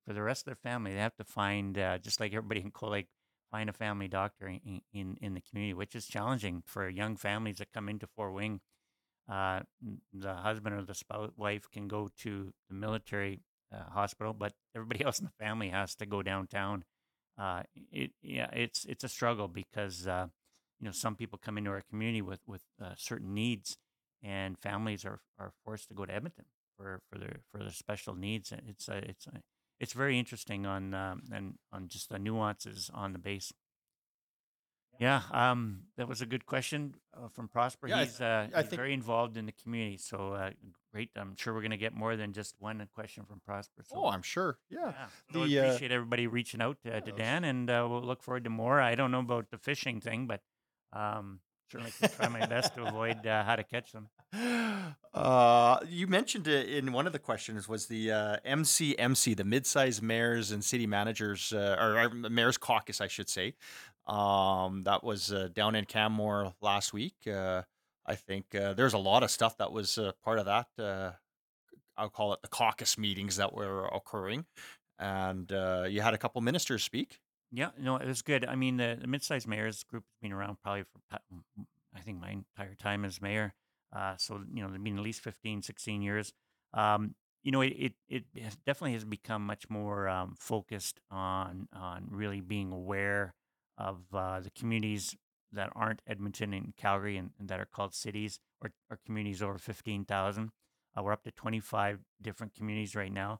[0.05, 0.93] for the rest of their family.
[0.93, 3.05] They have to find uh, just like everybody in Cold
[3.51, 7.57] find a family doctor in, in in the community, which is challenging for young families
[7.59, 8.59] that come into Four Wing.
[9.29, 9.61] uh,
[10.13, 13.41] the husband or the spouse wife can go to the military
[13.73, 16.83] uh, hospital, but everybody else in the family has to go downtown.
[17.37, 20.27] Uh, it yeah, it's it's a struggle because uh,
[20.79, 23.77] you know some people come into our community with with uh, certain needs,
[24.23, 28.15] and families are are forced to go to Edmonton for for their for their special
[28.15, 28.51] needs.
[28.51, 29.41] And It's a, it's a,
[29.79, 33.51] it's very interesting on um, and on just the nuances on the base.
[34.99, 37.87] Yeah, um, that was a good question uh, from Prosper.
[37.87, 40.49] Yeah, he's uh, I he's think very involved in the community, so uh,
[40.91, 41.11] great.
[41.15, 43.83] I'm sure we're going to get more than just one question from Prosper.
[43.85, 44.57] So, oh, I'm sure.
[44.71, 44.79] Yeah.
[44.79, 48.23] yeah, I The uh, appreciate everybody reaching out to, to Dan, and uh, we'll look
[48.23, 48.81] forward to more.
[48.81, 50.41] I don't know about the fishing thing, but
[50.97, 51.39] um,
[51.71, 54.09] certainly can try my best to avoid uh, how to catch them.
[55.13, 60.51] Uh, you mentioned in one of the questions was the uh, MCMC, the mid-sized mayors
[60.51, 63.53] and city managers, uh, or, or mayors caucus, I should say.
[64.07, 67.15] Um, that was uh, down in Canmore last week.
[67.27, 67.63] Uh,
[68.05, 70.67] I think uh, there's a lot of stuff that was uh, part of that.
[70.79, 71.11] Uh,
[71.97, 74.45] I'll call it the caucus meetings that were occurring,
[74.97, 77.19] and uh, you had a couple ministers speak.
[77.51, 78.45] Yeah, no, it was good.
[78.45, 81.17] I mean, the, the mid-sized mayors group has been around probably for
[81.95, 83.53] I think my entire time as mayor.
[83.95, 86.33] Uh, so you know, they've been at least 15, 16 years.
[86.73, 91.67] Um, you know, it it, it has definitely has become much more um, focused on
[91.73, 93.33] on really being aware
[93.77, 95.15] of uh, the communities
[95.53, 99.57] that aren't Edmonton and Calgary and, and that are called cities or, or communities over
[99.57, 100.51] 15,000.
[100.97, 103.39] Uh, we're up to 25 different communities right now.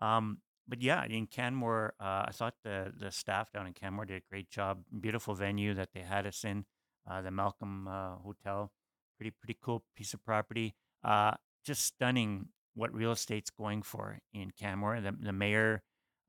[0.00, 0.38] Um,
[0.72, 4.30] but yeah, in Canmore, uh, I thought the the staff down in Canmore did a
[4.30, 4.78] great job.
[5.02, 6.64] Beautiful venue that they had us in,
[7.06, 8.72] uh, the Malcolm uh, Hotel.
[9.18, 10.74] Pretty pretty cool piece of property.
[11.04, 11.32] Uh,
[11.62, 15.02] just stunning what real estate's going for in Canmore.
[15.02, 15.82] The the mayor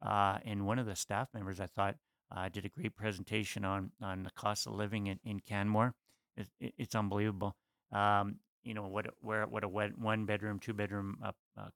[0.05, 1.95] uh, and one of the staff members, I thought,
[2.29, 5.93] uh, did a great presentation on on the cost of living in, in Canmore.
[6.35, 7.55] It, it, it's unbelievable.
[7.93, 11.15] Um, you know what where what a one bedroom, two bedroom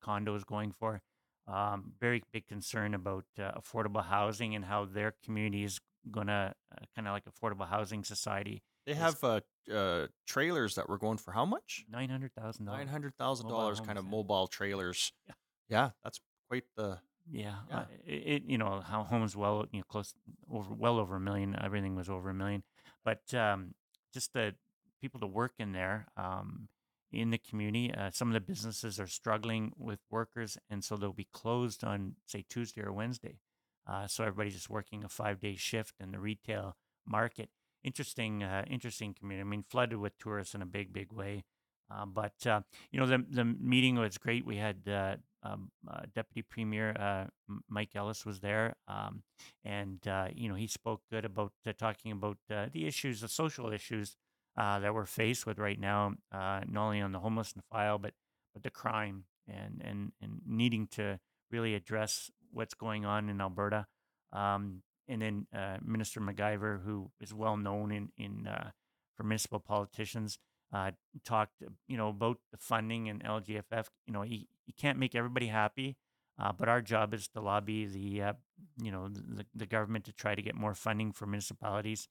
[0.01, 1.01] condo is going for.
[1.47, 5.79] Um, very big concern about uh, affordable housing and how their community is
[6.12, 9.41] gonna uh, kind of like affordable housing society They is have uh,
[9.73, 11.86] uh, trailers that were going for how much?
[11.89, 12.89] Nine hundred thousand dollars.
[12.89, 15.12] hundred thousand dollars, kind of mobile trailers.
[15.27, 15.33] Yeah.
[15.69, 16.99] Yeah, that's quite the.
[17.29, 17.77] Yeah, Yeah.
[17.77, 20.13] uh, it, it you know how homes well you know close
[20.49, 21.57] over well over a million.
[21.62, 22.63] Everything was over a million,
[23.03, 23.73] but um,
[24.13, 24.55] just the
[25.01, 26.69] people to work in there um,
[27.11, 27.93] in the community.
[27.93, 32.15] Uh, some of the businesses are struggling with workers, and so they'll be closed on
[32.25, 33.39] say Tuesday or Wednesday.
[33.87, 37.49] Uh, so everybody's just working a five day shift in the retail market.
[37.83, 39.47] Interesting, uh, interesting community.
[39.47, 41.45] I mean, flooded with tourists in a big, big way.
[41.89, 44.45] Uh, but uh, you know, the the meeting was great.
[44.45, 45.71] We had uh, um,
[46.13, 47.29] Deputy Premier
[47.69, 49.23] Mike Ellis was there, um,
[49.63, 49.99] and
[50.35, 54.17] you know he spoke good about talking about the issues, the social issues
[54.57, 57.97] uh, that we're faced with right now, uh, not only on the homeless and file,
[57.97, 58.13] but
[58.53, 61.19] but the crime and and and needing to
[61.51, 63.87] really address what's going on in Alberta.
[64.33, 68.71] Um, and then uh, Minister McIver, who is well known in in uh,
[69.15, 70.39] for municipal politicians,
[70.73, 70.91] uh,
[71.23, 73.87] talked, you know, about the funding and LGFF.
[74.05, 75.97] You know, he, he can't make everybody happy,
[76.39, 78.33] Uh, but our job is to lobby the, uh,
[78.79, 82.07] you know, the, the government to try to get more funding for municipalities.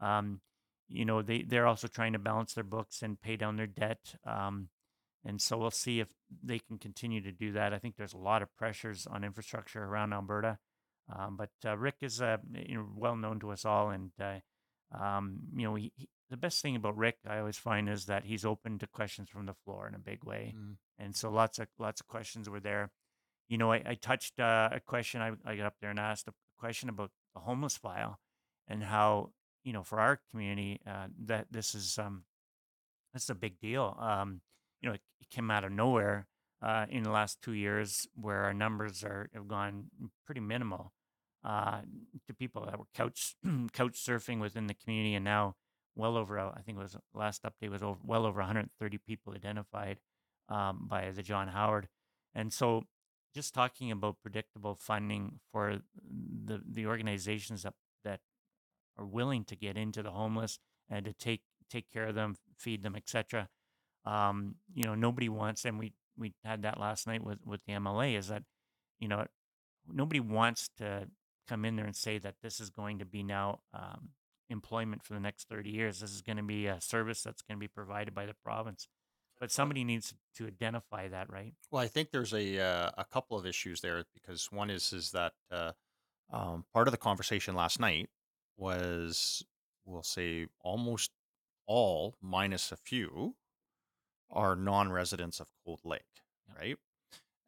[0.00, 0.40] Um,
[0.90, 4.14] you know, they they're also trying to balance their books and pay down their debt.
[4.26, 4.68] Um,
[5.24, 6.08] and so we'll see if
[6.42, 7.72] they can continue to do that.
[7.74, 10.58] I think there's a lot of pressures on infrastructure around Alberta.
[11.14, 14.38] Um, but uh, Rick is uh, you know, well known to us all, and uh,
[14.96, 18.24] um, you know he, he, the best thing about Rick I always find is that
[18.24, 20.76] he's open to questions from the floor in a big way, Mm.
[20.98, 22.90] and so lots of lots of questions were there.
[23.48, 25.20] You know, I, I touched uh, a question.
[25.20, 28.20] I, I got up there and asked a question about the homeless file
[28.68, 29.32] and how
[29.64, 32.24] you know for our community uh, that this is um
[33.12, 33.96] this is a big deal.
[34.00, 34.40] Um,
[34.80, 36.26] you know, it, it came out of nowhere
[36.62, 39.86] uh, in the last two years, where our numbers are have gone
[40.26, 40.92] pretty minimal
[41.44, 41.80] uh,
[42.26, 43.36] to people that were couch
[43.72, 45.56] couch surfing within the community, and now
[45.96, 49.34] well over uh, I think it was last update was over, well over 130 people
[49.34, 49.98] identified
[50.48, 51.88] um, by the John Howard,
[52.34, 52.84] and so
[53.34, 55.78] just talking about predictable funding for
[56.44, 58.20] the the organizations that that
[58.98, 62.82] are willing to get into the homeless and to take take care of them, feed
[62.82, 63.48] them, etc.
[64.04, 67.74] Um, you know, nobody wants, and we we had that last night with with the
[67.74, 68.42] MLA, is that
[68.98, 69.26] you know
[69.92, 71.08] nobody wants to
[71.48, 74.10] come in there and say that this is going to be now um,
[74.50, 76.00] employment for the next 30 years.
[76.00, 78.88] This is going to be a service that's going to be provided by the province.
[79.40, 81.54] But somebody needs to identify that, right?
[81.70, 85.12] Well, I think there's a uh, a couple of issues there because one is is
[85.12, 85.72] that uh,
[86.30, 88.10] um, part of the conversation last night
[88.60, 89.44] was
[89.86, 91.10] we'll say almost
[91.66, 93.34] all minus a few
[94.30, 96.22] are non-residents of Cold Lake,
[96.56, 96.76] right?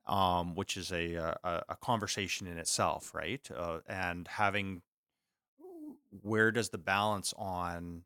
[0.06, 3.48] Um, which is a, uh, a a conversation in itself, right?
[3.56, 4.82] Uh, and having
[6.22, 8.02] where does the balance on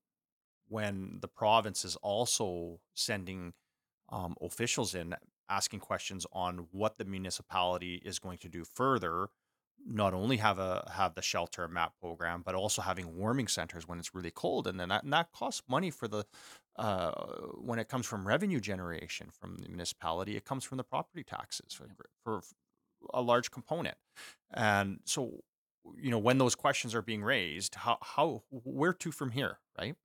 [0.69, 3.55] when the province is also sending
[4.11, 5.15] um, officials in
[5.49, 9.29] asking questions on what the municipality is going to do further
[9.89, 13.99] not only have a have the shelter map program but also having warming centers when
[13.99, 16.25] it's really cold and then that, and that costs money for the
[16.77, 17.13] uh,
[17.61, 21.73] when it comes from revenue generation from the municipality it comes from the property taxes
[21.73, 21.87] for,
[22.25, 22.43] for
[23.15, 23.97] a large component
[24.53, 25.43] and so
[25.97, 29.97] you know when those questions are being raised how how where to from here right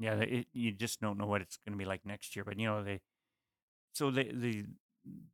[0.00, 2.44] Yeah, it, you just don't know what it's going to be like next year.
[2.44, 3.00] But you know, they
[3.92, 4.64] so the the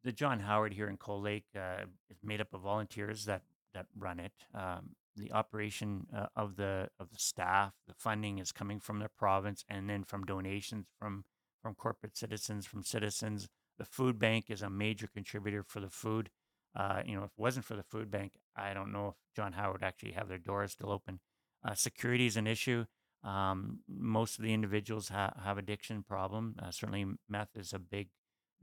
[0.02, 3.42] the John Howard here in Cold Lake uh, is made up of volunteers that
[3.76, 4.32] that run it.
[4.54, 9.08] Um, the operation uh, of the of the staff, the funding is coming from the
[9.08, 11.24] province, and then from donations from
[11.62, 13.48] from corporate citizens, from citizens.
[13.78, 16.30] The food bank is a major contributor for the food.
[16.74, 19.52] Uh, you know, if it wasn't for the food bank, I don't know if John
[19.52, 21.20] Howard actually have their doors still open.
[21.64, 22.84] Uh, security is an issue.
[23.24, 26.56] Um, most of the individuals ha- have addiction problem.
[26.62, 28.08] Uh, certainly, meth is a big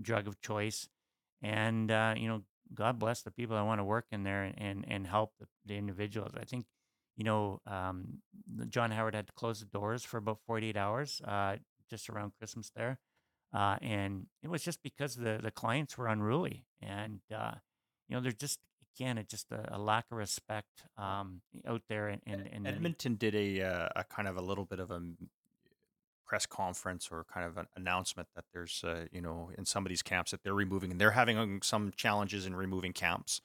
[0.01, 0.87] drug of choice,
[1.41, 4.55] and uh, you know, God bless the people that want to work in there and
[4.57, 6.33] and, and help the, the individuals.
[6.39, 6.65] I think,
[7.17, 8.21] you know, um,
[8.69, 11.57] John Howard had to close the doors for about forty eight hours, uh,
[11.89, 12.99] just around Christmas there,
[13.53, 17.55] uh, and it was just because the the clients were unruly, and uh,
[18.07, 18.59] you know, there's just
[18.95, 23.15] again, it's just a, a lack of respect um, out there, and and, and Edmonton
[23.15, 25.01] did a uh, a kind of a little bit of a
[26.25, 29.89] press conference or kind of an announcement that there's uh, you know in some of
[29.89, 33.41] these camps that they're removing and they're having um, some challenges in removing camps.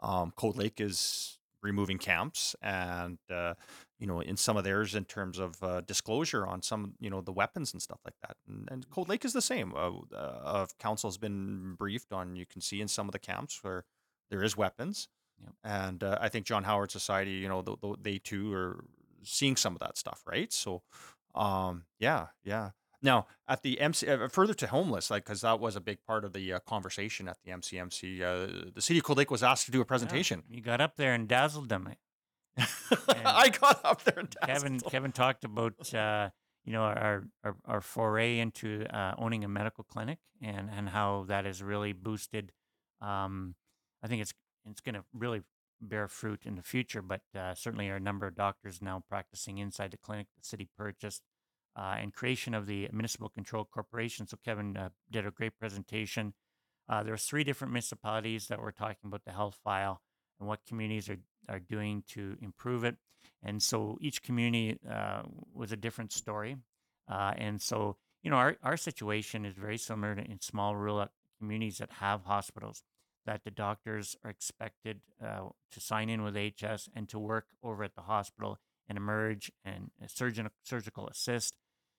[0.00, 3.54] Um, Cold Lake is removing camps and uh,
[3.98, 7.20] you know in some of theirs in terms of uh, disclosure on some you know
[7.20, 9.72] the weapons and stuff like that and, and Cold Lake is the same.
[9.74, 13.58] Uh, uh, council has been briefed on you can see in some of the camps
[13.62, 13.84] where
[14.30, 15.08] there is weapons
[15.42, 15.52] Yep.
[15.64, 18.84] and uh, I think John Howard Society, you know, th- th- they too are
[19.22, 20.52] seeing some of that stuff, right?
[20.52, 20.82] So,
[21.36, 22.70] um, yeah, yeah.
[23.02, 26.24] Now at the MC, uh, further to homeless, like because that was a big part
[26.24, 28.20] of the uh, conversation at the MCMC.
[28.22, 30.42] Uh, the city of Cold Lake was asked to do a Yeah, presentation.
[30.48, 31.88] you got up there and dazzled them.
[33.24, 34.90] I got up there and Kevin dazzled them.
[34.90, 36.30] Kevin talked about uh,
[36.64, 41.24] you know our, our our foray into uh, owning a medical clinic and and how
[41.28, 42.52] that has really boosted.
[43.00, 43.54] Um,
[44.02, 44.32] I think it's
[44.68, 45.42] it's going to really
[45.80, 49.90] bear fruit in the future, but uh, certainly our number of doctors now practicing inside
[49.90, 51.22] the clinic the city purchased.
[51.78, 54.26] Uh, and creation of the municipal control corporation.
[54.26, 56.32] So Kevin uh, did a great presentation.
[56.88, 60.00] Uh, there was three different municipalities that were talking about the health file
[60.40, 61.18] and what communities are,
[61.50, 62.96] are doing to improve it.
[63.42, 65.22] And so each community uh,
[65.52, 66.56] was a different story.
[67.08, 71.06] Uh, and so, you know, our, our situation is very similar to in small rural
[71.38, 72.82] communities that have hospitals,
[73.26, 77.84] that the doctors are expected uh, to sign in with AHS and to work over
[77.84, 78.58] at the hospital
[78.88, 81.56] and emerge and surgeon, surgical assist.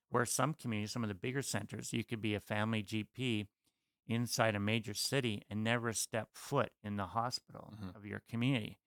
[0.10, 3.48] Where some communities, some of the bigger centers, you could be a family GP
[4.08, 7.94] inside a major city and never step foot in the hospital Mhm.
[7.94, 8.78] of your community.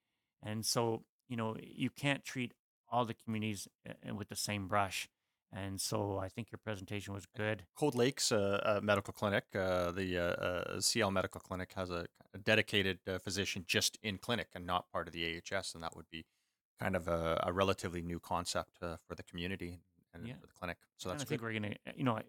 [0.43, 2.55] And so, you know, you can't treat
[2.88, 5.09] all the communities uh, with the same brush.
[5.53, 7.64] And so I think your presentation was good.
[7.76, 12.07] Cold Lakes uh, uh, Medical Clinic, uh, the uh, uh, CL Medical Clinic has a,
[12.32, 15.96] a dedicated uh, physician just in clinic and not part of the AHS, and that
[15.96, 16.24] would be
[16.78, 19.80] kind of a, a relatively new concept uh, for the community
[20.14, 20.34] and Yeah.
[20.40, 20.78] for the clinic.
[20.96, 21.46] So And that's I think good.
[21.46, 22.20] we're gonna, uh, you know,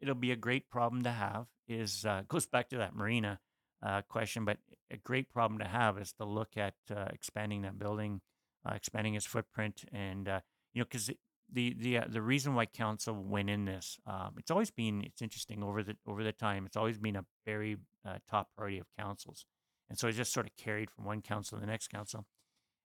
[0.00, 1.46] it'll be a great problem to have.
[1.68, 3.38] Is uh, goes back to that marina
[3.82, 4.58] uh, question, but
[4.90, 8.20] a great problem to have is to look at uh, expanding that building,
[8.68, 10.40] uh, expanding its footprint, and uh,
[10.74, 11.08] you know, because
[11.52, 15.22] the the uh, the reason why council went in this, um, it's always been it's
[15.22, 16.66] interesting over the over the time.
[16.66, 17.76] It's always been a very
[18.06, 19.44] uh, top priority of councils,
[19.88, 22.26] and so it just sort of carried from one council to the next council.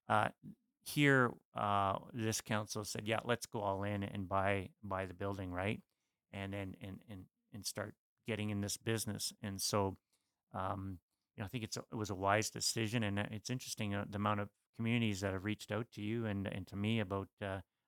[0.09, 0.29] Uh,
[0.85, 5.51] here, uh, this council said, "Yeah, let's go all in and buy buy the building,
[5.51, 5.81] right?"
[6.31, 7.95] And then and and and start
[8.27, 9.33] getting in this business.
[9.41, 9.97] And so,
[10.53, 10.99] um,
[11.35, 13.95] you know, I think it's a, it was a wise decision, and uh, it's interesting
[13.95, 16.99] uh, the amount of communities that have reached out to you and and to me
[16.99, 17.29] about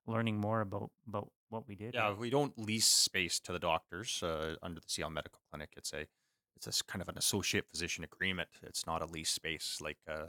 [0.09, 1.93] learning more about about what we did.
[1.93, 2.17] Yeah, right?
[2.17, 5.69] we don't lease space to the doctors uh, under the CL Medical Clinic.
[5.77, 6.05] It's a
[6.55, 8.49] it's a kind of an associate physician agreement.
[8.63, 10.27] It's not a lease space like uh,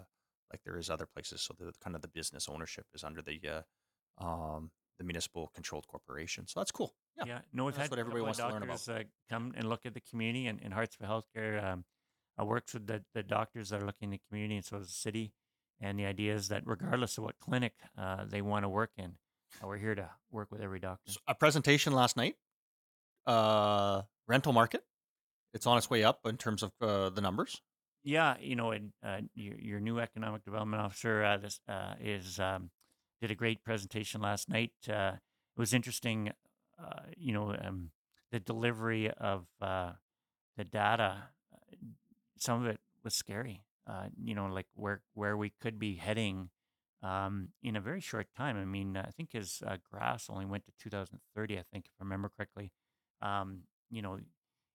[0.50, 1.42] like there is other places.
[1.42, 3.40] So the kind of the business ownership is under the
[4.20, 6.46] uh, um, the municipal controlled corporation.
[6.46, 6.94] So that's cool.
[7.16, 8.84] Yeah, Yeah, no, we've that's had what everybody wants of to learn about.
[8.84, 11.84] doctors uh, come and look at the community, and, and Hearts for Healthcare um,
[12.40, 14.88] uh, works with the, the doctors that are looking in the community, and so does
[14.88, 15.32] the city.
[15.80, 19.14] And the idea is that regardless of what clinic uh, they want to work in,
[19.62, 21.12] uh, we're here to work with every doctor.
[21.26, 22.36] A presentation last night.
[23.26, 24.84] Uh, rental market.
[25.52, 27.60] It's on its way up in terms of uh, the numbers.
[28.02, 32.38] Yeah, you know, and uh, your, your new economic development officer uh, this uh, is
[32.38, 32.70] um,
[33.20, 34.72] did a great presentation last night.
[34.88, 36.32] Uh, it was interesting,
[36.82, 37.90] uh, you know, um,
[38.32, 39.92] the delivery of uh,
[40.56, 41.24] the data.
[42.38, 43.64] Some of it was scary.
[43.86, 46.48] Uh, you know, like where where we could be heading
[47.02, 48.56] um, in a very short time.
[48.56, 51.58] I mean, I think his uh, graphs only went to 2030.
[51.58, 52.72] I think, if I remember correctly.
[53.22, 54.18] Um, you know,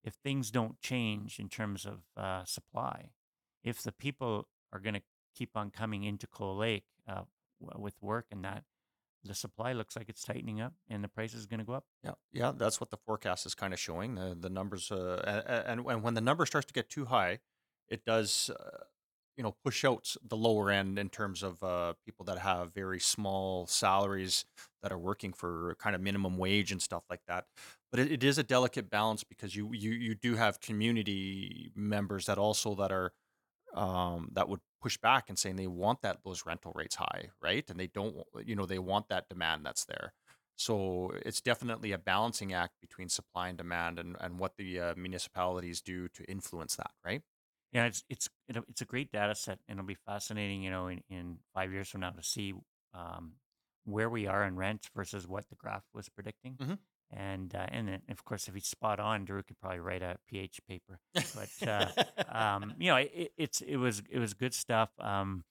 [0.04, 3.10] if things don't change in terms of uh, supply,
[3.64, 5.02] if the people are going to
[5.36, 7.24] keep on coming into Cold Lake uh,
[7.62, 8.64] w- with work and that,
[9.24, 11.86] the supply looks like it's tightening up and the price is going to go up.
[12.04, 14.16] Yeah, yeah, that's what the forecast is kind of showing.
[14.16, 17.40] The the numbers, uh, and and when the number starts to get too high,
[17.90, 18.84] it does, uh,
[19.38, 23.00] you know, push out the lower end in terms of uh, people that have very
[23.00, 24.46] small salaries
[24.82, 27.46] that are working for kind of minimum wage and stuff like that.
[27.92, 32.26] But it, it is a delicate balance because you you you do have community members
[32.28, 33.12] that also that are
[33.74, 37.70] um, that would push back and saying they want that those rental rates high, right?
[37.70, 38.16] And they don't,
[38.46, 40.14] you know, they want that demand that's there.
[40.58, 44.94] So it's definitely a balancing act between supply and demand, and and what the uh,
[44.96, 47.22] municipalities do to influence that, right?
[47.76, 50.88] Yeah, it's it's it, it's a great data set, and it'll be fascinating, you know,
[50.88, 52.54] in, in five years from now to see
[52.94, 53.34] um,
[53.84, 56.56] where we are in rent versus what the graph was predicting.
[56.56, 56.78] Mhm.
[57.12, 60.16] And uh, and then of course, if he's spot on, Drew could probably write a
[60.30, 61.00] PH paper.
[61.14, 61.88] But uh,
[62.30, 64.92] um, you know, it, it's it was it was good stuff.
[64.98, 65.44] Um,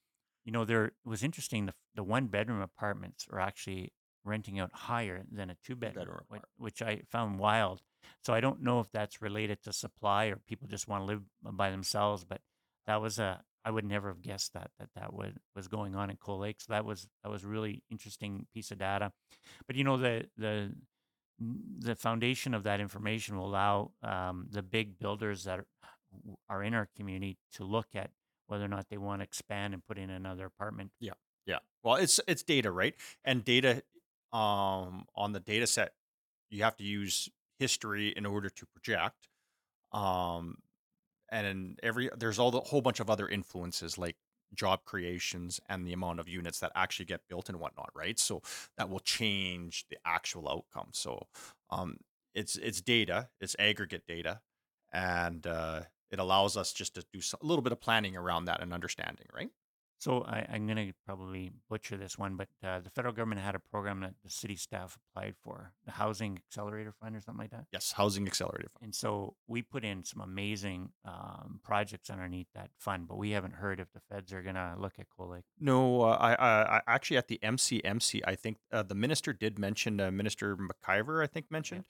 [0.46, 1.66] you know, there it was interesting.
[1.66, 3.92] The the one bedroom apartments are actually
[4.24, 7.82] renting out higher than a two bedroom, bedroom which, which I found wild.
[8.22, 11.22] So I don't know if that's related to supply or people just want to live
[11.42, 12.24] by themselves.
[12.24, 12.40] But
[12.86, 16.10] that was a I would never have guessed that that that was was going on
[16.10, 16.60] in Cold Lake.
[16.60, 19.12] So that was that was really interesting piece of data.
[19.66, 20.74] But you know the the
[21.80, 25.66] the foundation of that information will allow um, the big builders that are,
[26.48, 28.10] are in our community to look at
[28.46, 30.92] whether or not they want to expand and put in another apartment.
[31.00, 31.12] Yeah.
[31.46, 31.58] Yeah.
[31.82, 32.94] Well, it's it's data, right?
[33.24, 33.82] And data
[34.32, 35.92] um on the data set,
[36.50, 37.28] you have to use
[37.64, 39.28] history in order to project.
[39.92, 40.44] Um
[41.30, 44.16] and every there's all the whole bunch of other influences like
[44.54, 48.18] job creations and the amount of units that actually get built and whatnot, right?
[48.18, 48.42] So
[48.76, 50.90] that will change the actual outcome.
[50.92, 51.12] So
[51.70, 51.98] um
[52.34, 54.40] it's it's data, it's aggregate data,
[54.92, 58.62] and uh it allows us just to do a little bit of planning around that
[58.62, 59.50] and understanding, right?
[60.04, 63.54] So I, I'm going to probably butcher this one, but uh, the federal government had
[63.54, 67.52] a program that the city staff applied for, the Housing Accelerator Fund or something like
[67.52, 67.64] that.
[67.72, 68.82] Yes, housing accelerator fund.
[68.82, 73.54] And so we put in some amazing um, projects underneath that fund, but we haven't
[73.54, 75.44] heard if the feds are going to look at Cold Lake.
[75.58, 79.58] No, uh, I, I, I actually at the MCMC, I think uh, the minister did
[79.58, 81.84] mention, uh, Minister McIver, I think mentioned,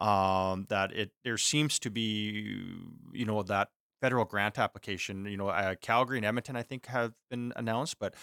[0.00, 2.66] um, that it there seems to be,
[3.12, 3.68] you know, that
[4.00, 5.24] federal grant application.
[5.26, 8.14] You know, uh, Calgary and Edmonton, I think, have been announced, but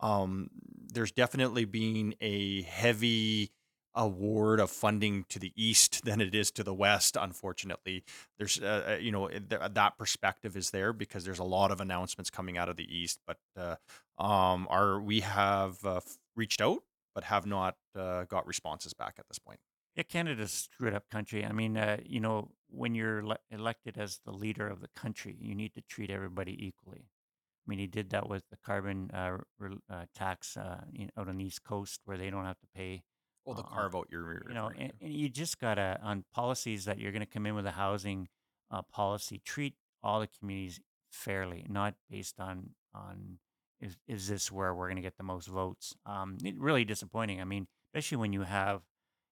[0.00, 0.50] um,
[0.92, 3.52] there's definitely been a heavy
[3.94, 7.16] award of funding to the east than it is to the west.
[7.18, 8.04] Unfortunately,
[8.38, 11.80] there's uh, uh, you know th- that perspective is there because there's a lot of
[11.80, 13.76] announcements coming out of the east, but uh,
[14.22, 16.00] um, our we have uh,
[16.34, 16.80] reached out
[17.16, 19.58] but have not uh, got responses back at this point.
[19.96, 21.46] Yeah, Canada's screwed up country.
[21.46, 25.36] I mean, uh, you know, when you're le- elected as the leader of the country,
[25.38, 27.06] you need to treat everybody equally.
[27.06, 31.28] I mean, he did that with the carbon uh, re- uh, tax uh, in, out
[31.28, 33.02] on the East Coast, where they don't have to pay.
[33.44, 36.84] Well, the Uh, carve out you're you're know, and, and you just gotta on policies
[36.84, 38.28] that you're gonna come in with a housing
[38.70, 43.38] uh, policy, treat all the communities fairly, not based on on
[43.80, 45.94] is is this where we're gonna get the most votes.
[46.04, 47.40] Um, it really disappointing.
[47.40, 48.82] I mean, especially when you have,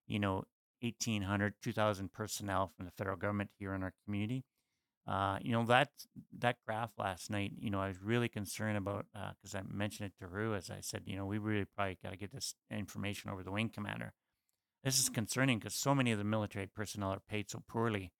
[0.06, 0.44] you know,
[0.84, 4.44] 1,800, 2,000 personnel from the federal government here in our community.
[5.06, 5.90] Uh, you know that
[6.38, 7.52] that graph last night.
[7.58, 10.78] You know, I was really concerned about because I mentioned it to Rue as I
[10.80, 11.02] said.
[11.04, 14.14] You know, we really probably got to get this information over the wing commander.
[14.82, 18.12] This is concerning because so many of the military personnel are paid so poorly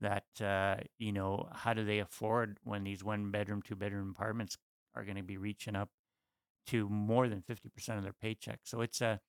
[0.00, 4.58] that uh, you know how do they afford when these one bedroom, two bedroom apartments
[4.96, 5.90] are going to be reaching up
[6.66, 8.60] to more than fifty percent of their paycheck.
[8.64, 9.20] So it's a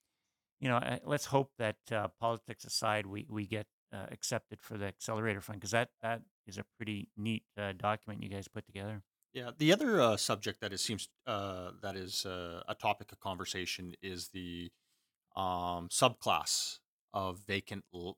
[0.64, 4.78] you know, uh, let's hope that uh, politics aside, we we get uh, accepted for
[4.78, 8.66] the accelerator fund because that that is a pretty neat uh, document you guys put
[8.66, 9.03] together.
[9.34, 13.20] Yeah, the other uh, subject that it seems uh, that is uh, a topic of
[13.20, 14.72] conversation is the
[15.36, 16.80] um, subclass
[17.14, 18.16] of vacant l-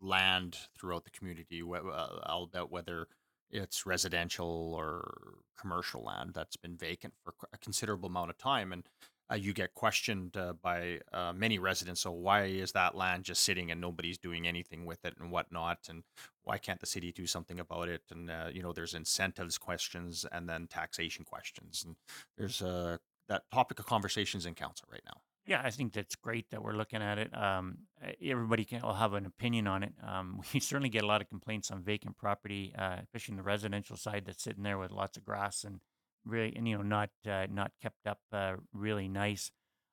[0.00, 1.60] land throughout the community.
[1.62, 3.06] about whether
[3.48, 8.88] it's residential or commercial land that's been vacant for a considerable amount of time, and
[9.34, 12.02] you get questioned uh, by uh, many residents.
[12.02, 15.78] So why is that land just sitting and nobody's doing anything with it and whatnot?
[15.88, 16.04] And
[16.44, 18.02] why can't the city do something about it?
[18.10, 21.96] And uh, you know, there's incentives questions and then taxation questions, and
[22.38, 22.98] there's uh,
[23.28, 25.20] that topic of conversations in council right now.
[25.46, 27.36] Yeah, I think that's great that we're looking at it.
[27.36, 29.92] Um, uh, everybody can will have an opinion on it.
[30.06, 33.44] Um, we certainly get a lot of complaints on vacant property, uh, especially in the
[33.44, 35.80] residential side that's sitting there with lots of grass and
[36.26, 39.50] really, you know, not uh, not kept up uh, really nice.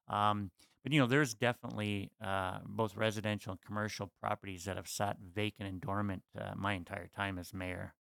[0.08, 0.52] Um,
[0.84, 5.70] but you know, there's definitely uh, both residential and commercial properties that have sat vacant
[5.70, 7.94] and dormant uh, my entire time as mayor,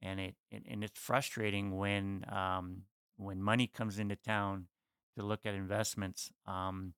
[0.00, 2.82] and it, it and it's frustrating when um,
[3.16, 4.66] when money comes into town
[5.16, 6.30] to look at investments.
[6.46, 6.94] Um,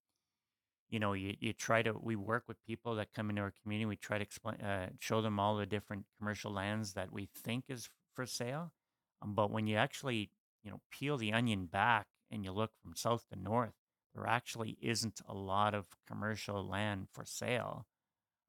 [0.90, 3.86] you know, you, you try to, we work with people that come into our community.
[3.86, 7.64] We try to explain, uh, show them all the different commercial lands that we think
[7.68, 8.72] is for sale.
[9.20, 10.30] Um, but when you actually,
[10.64, 13.74] you know, peel the onion back and you look from south to north,
[14.14, 17.86] there actually isn't a lot of commercial land for sale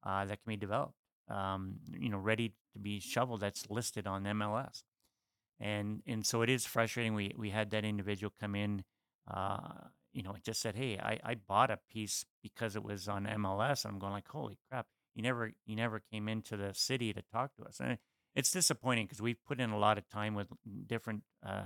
[0.04, 0.94] uh, that can be developed,
[1.28, 4.82] um, you know, ready to be shoveled that's listed on MLS.
[5.58, 7.14] And and so it is frustrating.
[7.14, 8.84] We we had that individual come in,
[9.32, 13.08] uh, you know, it just said, "Hey, I, I bought a piece because it was
[13.08, 14.86] on MLS." I'm going like, "Holy crap!
[15.14, 17.98] You never you never came into the city to talk to us." And
[18.36, 20.48] it's disappointing because we've put in a lot of time with
[20.86, 21.62] different uh,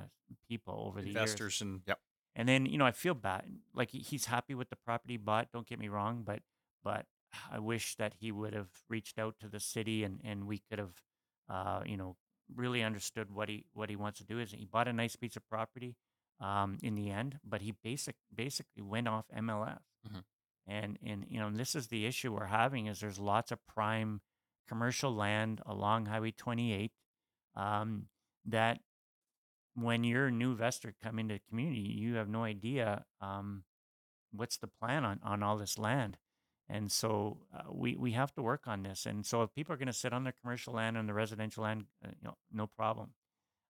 [0.49, 1.17] people over the years.
[1.17, 1.99] Investors and yep.
[2.37, 3.45] And then, you know, I feel bad.
[3.75, 5.51] Like he's happy with the property bought.
[5.53, 6.41] Don't get me wrong, but
[6.83, 7.07] but
[7.51, 10.79] I wish that he would have reached out to the city and and we could
[10.79, 10.95] have,
[11.49, 12.17] uh, you know,
[12.55, 14.39] really understood what he what he wants to do.
[14.39, 15.97] Is he bought a nice piece of property,
[16.41, 19.81] um, in the end, but he basic basically went off MLS.
[20.09, 20.25] Mhm.
[20.67, 23.65] And and you know, and this is the issue we're having is there's lots of
[23.67, 24.21] prime
[24.71, 26.93] commercial land along Highway 28
[27.57, 28.05] um,
[28.47, 28.79] that
[29.75, 33.65] when you're a new investor come into the community, you have no idea um,
[34.33, 36.17] what's the plan on, on all this land.
[36.69, 39.07] And so uh, we, we have to work on this.
[39.07, 41.65] And so if people are going to sit on their commercial land and the residential
[41.65, 43.11] land, uh, you know, no problem.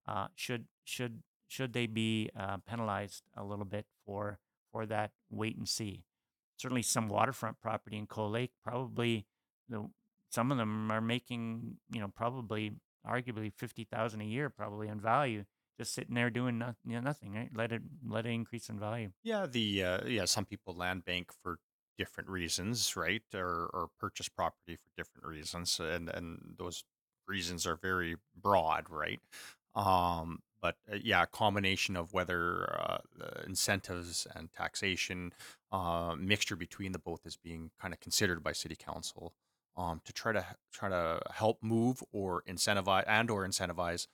[0.06, 4.38] Uh, should should should they be uh, penalized a little bit for
[4.72, 6.04] for that wait and see?
[6.56, 9.26] Certainly, some waterfront property in Cold Lake probably
[9.68, 9.88] the
[10.30, 12.72] some of them are making you know probably
[13.06, 15.44] arguably fifty thousand a year probably in value
[15.78, 18.78] just sitting there doing no, you know, nothing right let it let it increase in
[18.78, 21.58] value Yeah, the uh, yeah, some people land bank for
[21.98, 23.22] different reasons, right?
[23.34, 26.84] Or or purchase property for different reasons, and and those
[27.28, 29.20] reasons are very broad, right?
[29.74, 32.98] Um, but uh, yeah, a combination of whether uh,
[33.46, 35.32] incentives and taxation,
[35.72, 39.34] uh, mixture between the both is being kind of considered by city council
[39.76, 44.06] um, to try to try to help move or incentivize and or incentivize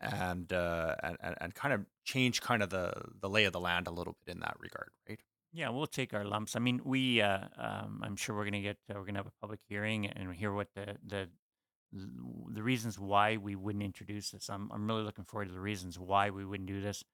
[0.00, 3.86] and uh, and and, kind of change kind of the the lay of the land
[3.86, 5.20] a little bit in that regard, right?
[5.52, 6.56] yeah we'll take our lumps.
[6.56, 9.40] I mean we uh, um, i'm sure we're to get uh, we're to have a
[9.40, 11.28] public hearing and hear what the the
[12.48, 14.50] the reasons why we wouldn't introduce this.
[14.50, 17.04] I'm, I'm really looking forward to the reasons why we wouldn't do this.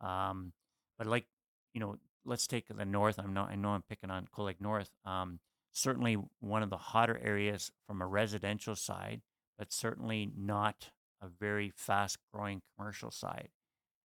[0.00, 0.54] Um,
[0.98, 1.26] but like
[1.74, 3.18] you know let's take the north.
[3.18, 4.90] I'm not i know i'm picking on Cold Lake north.
[5.04, 5.40] Um,
[5.72, 9.22] certainly one of the hotter areas from a residential side,
[9.58, 10.90] but certainly not
[11.22, 13.48] a very fast growing commercial side.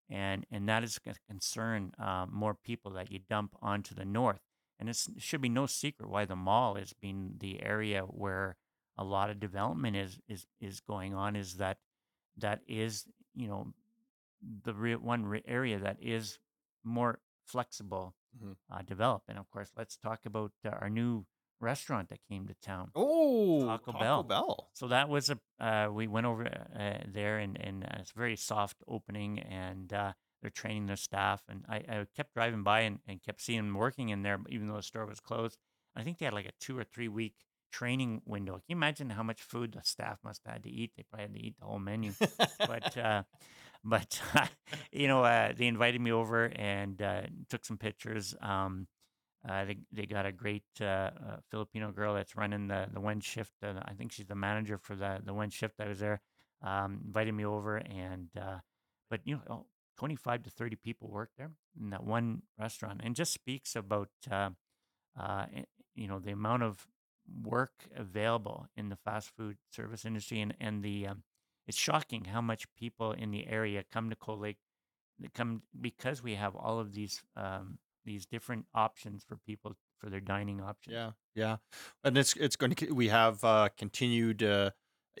[0.09, 4.05] And, and that is going to concern uh, more people that you dump onto the
[4.05, 4.41] north.
[4.79, 8.57] And it's, it should be no secret why the mall is being the area where
[8.97, 11.35] a lot of development is is is going on.
[11.35, 11.77] Is that
[12.37, 13.73] that is you know
[14.63, 16.39] the real one re- area that is
[16.83, 19.23] more flexible hmm uh, develop.
[19.27, 21.25] And of course, let's talk about uh, our new
[21.59, 24.23] restaurant that came to town, Oh, Taco Taco Bell.
[24.23, 24.69] Bell.
[24.73, 28.17] So that was a uh, we went over uh, there and and uh, it's a
[28.19, 32.81] very soft opening and uh, they're training their staff and I, I kept driving by
[32.81, 35.57] and, and kept seeing them working in there even though the store was closed.
[35.95, 37.35] I think they had like a two or three week
[37.71, 38.53] training window.
[38.53, 40.91] Can you imagine how much food the staff must have had to eat?
[40.95, 42.11] They probably had to eat the whole menu.
[42.59, 43.23] But uh,
[43.83, 44.21] but
[44.91, 48.35] you know uh, they invited me over and uh, took some pictures.
[48.41, 48.87] Um,
[49.47, 51.11] uh, they they got a great uh, uh,
[51.51, 53.53] Filipino girl that's running the the one shift.
[53.63, 55.79] Uh, I think she's the manager for the the one shift.
[55.79, 56.21] I was there.
[56.61, 58.59] Um, invited me over, and uh,
[59.09, 59.65] but you know, oh,
[59.97, 64.49] 25 to 30 people work there in that one restaurant, and just speaks about uh,
[65.19, 65.45] uh,
[65.93, 66.87] you know the amount of
[67.43, 71.23] work available in the fast food service industry, and and the um,
[71.67, 74.57] it's shocking how much people in the area come to Cold Lake.
[75.19, 80.09] They come because we have all of these um, these different options for people for
[80.09, 80.93] their dining options.
[80.93, 81.57] Yeah, yeah,
[82.03, 82.91] and it's it's going to.
[82.91, 84.71] We have uh, continued uh,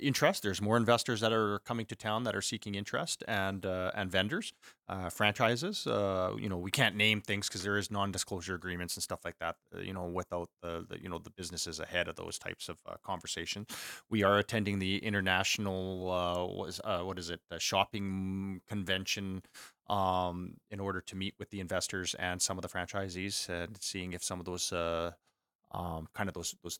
[0.01, 0.43] interest.
[0.43, 4.11] There's more investors that are coming to town that are seeking interest, and uh, and
[4.11, 4.53] vendors,
[4.87, 5.87] uh, franchises.
[5.87, 9.37] Uh, you know, we can't name things because there is non-disclosure agreements and stuff like
[9.39, 9.55] that.
[9.73, 12.77] Uh, you know, without the, the you know the businesses ahead of those types of
[12.85, 13.67] uh, conversations.
[14.09, 19.41] We are attending the international uh, what is what is it shopping convention
[19.87, 24.13] um, in order to meet with the investors and some of the franchisees and seeing
[24.13, 25.11] if some of those uh,
[25.71, 26.79] um, kind of those those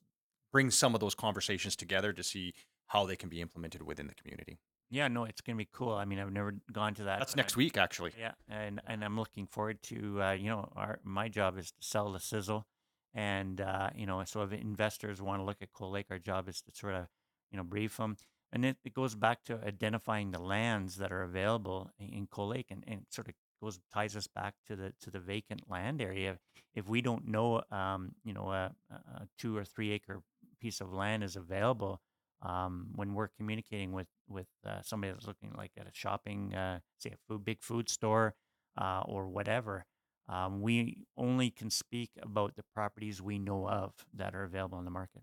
[0.52, 2.54] bring some of those conversations together to see
[2.88, 4.60] how they can be implemented within the community.
[4.90, 5.94] Yeah, no, it's gonna be cool.
[5.94, 7.20] I mean, I've never gone to that.
[7.20, 8.12] That's but I- next week, actually.
[8.20, 11.82] Yeah, and and I'm looking forward to uh, you know our my job is to
[11.82, 12.68] sell the sizzle,
[13.14, 16.48] and uh, you know so if investors want to look at Cold Lake, our job
[16.48, 17.08] is to sort of
[17.52, 18.18] you know brief them,
[18.52, 22.52] and it, it goes back to identifying the lands that are available in, in Cold
[22.52, 26.02] Lake, and, and sort of goes ties us back to the to the vacant land
[26.02, 26.38] area.
[26.76, 30.22] If we don't know, um, you know, a, a two or three acre
[30.60, 32.02] piece of land is available,
[32.46, 36.80] um, when we're communicating with with uh, somebody that's looking like at a shopping, uh,
[37.00, 38.36] say a food big food store
[38.78, 39.86] uh, or whatever,
[40.30, 44.86] um, we only can speak about the properties we know of that are available on
[44.86, 45.22] the market.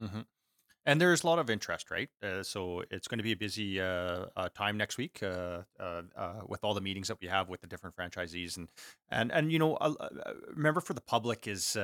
[0.00, 0.20] hmm
[0.86, 2.10] And there's a lot of interest, right?
[2.22, 6.74] Uh, so it's going to be a busy uh, uh, time next week with all
[6.74, 8.68] the meetings that we have with the different franchisees, and
[9.10, 9.78] and and you know,
[10.54, 11.76] remember for the public is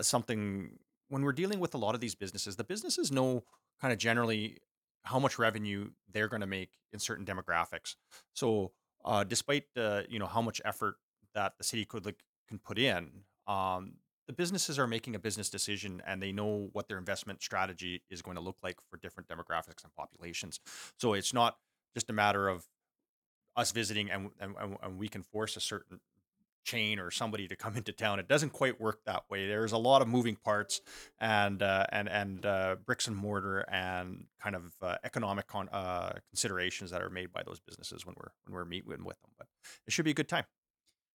[0.00, 0.78] something
[1.08, 3.44] when we're dealing with a lot of these businesses, the businesses know
[3.80, 4.58] kind of generally
[5.02, 7.94] how much revenue they're going to make in certain demographics.
[8.34, 8.72] So
[9.04, 10.96] uh, despite uh, you know how much effort
[11.34, 13.10] that the city could like can put in,
[13.46, 13.94] um,
[14.26, 18.22] the businesses are making a business decision and they know what their investment strategy is
[18.22, 20.58] going to look like for different demographics and populations.
[20.98, 21.56] So it's not
[21.94, 22.66] just a matter of
[23.56, 26.00] us visiting and and, and and we can force a certain
[26.66, 28.18] chain or somebody to come into town.
[28.18, 29.46] It doesn't quite work that way.
[29.46, 30.80] There's a lot of moving parts
[31.18, 36.12] and uh, and and uh, bricks and mortar and kind of uh, economic con- uh,
[36.30, 39.30] considerations that are made by those businesses when we're when we're meeting with them.
[39.38, 39.46] But
[39.86, 40.44] it should be a good time.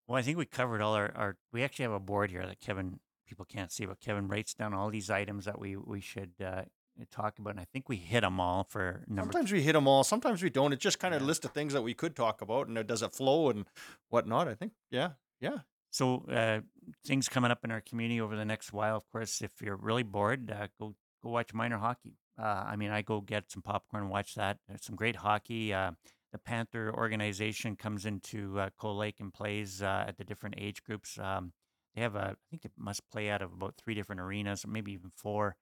[0.07, 2.61] Well, I think we covered all our, our we actually have a board here that
[2.61, 6.31] Kevin people can't see, but Kevin writes down all these items that we we should
[6.43, 6.63] uh,
[7.11, 9.31] talk about, and I think we hit them all for number.
[9.31, 10.03] Sometimes we hit them all.
[10.03, 10.73] Sometimes we don't.
[10.73, 11.27] It's just kind of Yeah.
[11.27, 13.65] a list of things that we could talk about, and it does it flow and
[14.09, 14.47] whatnot.
[14.47, 15.59] I think, yeah, yeah.
[15.91, 16.59] So uh,
[17.05, 18.95] things coming up in our community over the next while.
[18.95, 22.17] Of course, if you're really bored, uh, go go watch minor hockey.
[22.39, 24.59] Uh, I mean, I go get some popcorn, and watch that.
[24.67, 25.73] There's some great hockey.
[25.73, 25.91] Uh,
[26.31, 30.83] the Panther organization comes into uh, Cold Lake and plays uh, at the different age
[30.83, 31.17] groups.
[31.19, 31.53] Um,
[31.95, 34.93] they have a, I think they must play out of about three different arenas, maybe
[34.93, 35.55] even four.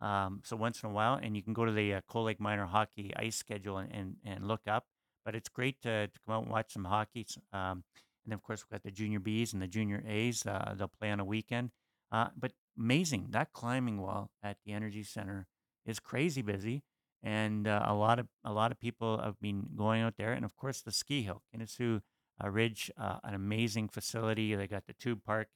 [0.00, 2.40] Um, so once in a while, and you can go to the uh, Cold Lake
[2.40, 4.86] Minor Hockey ice schedule and, and, and look up.
[5.24, 7.26] But it's great to, to come out and watch some hockey.
[7.52, 7.84] Um,
[8.24, 10.46] and of course, we've got the junior Bs and the junior As.
[10.46, 11.70] Uh, they'll play on a weekend.
[12.10, 15.46] Uh, but amazing, that climbing wall at the Energy Center
[15.84, 16.82] is crazy busy.
[17.22, 20.44] And uh, a lot of a lot of people have been going out there, and
[20.44, 22.02] of course the ski hill, Kinosoo
[22.42, 24.54] uh, Ridge, uh, an amazing facility.
[24.54, 25.48] They got the tube park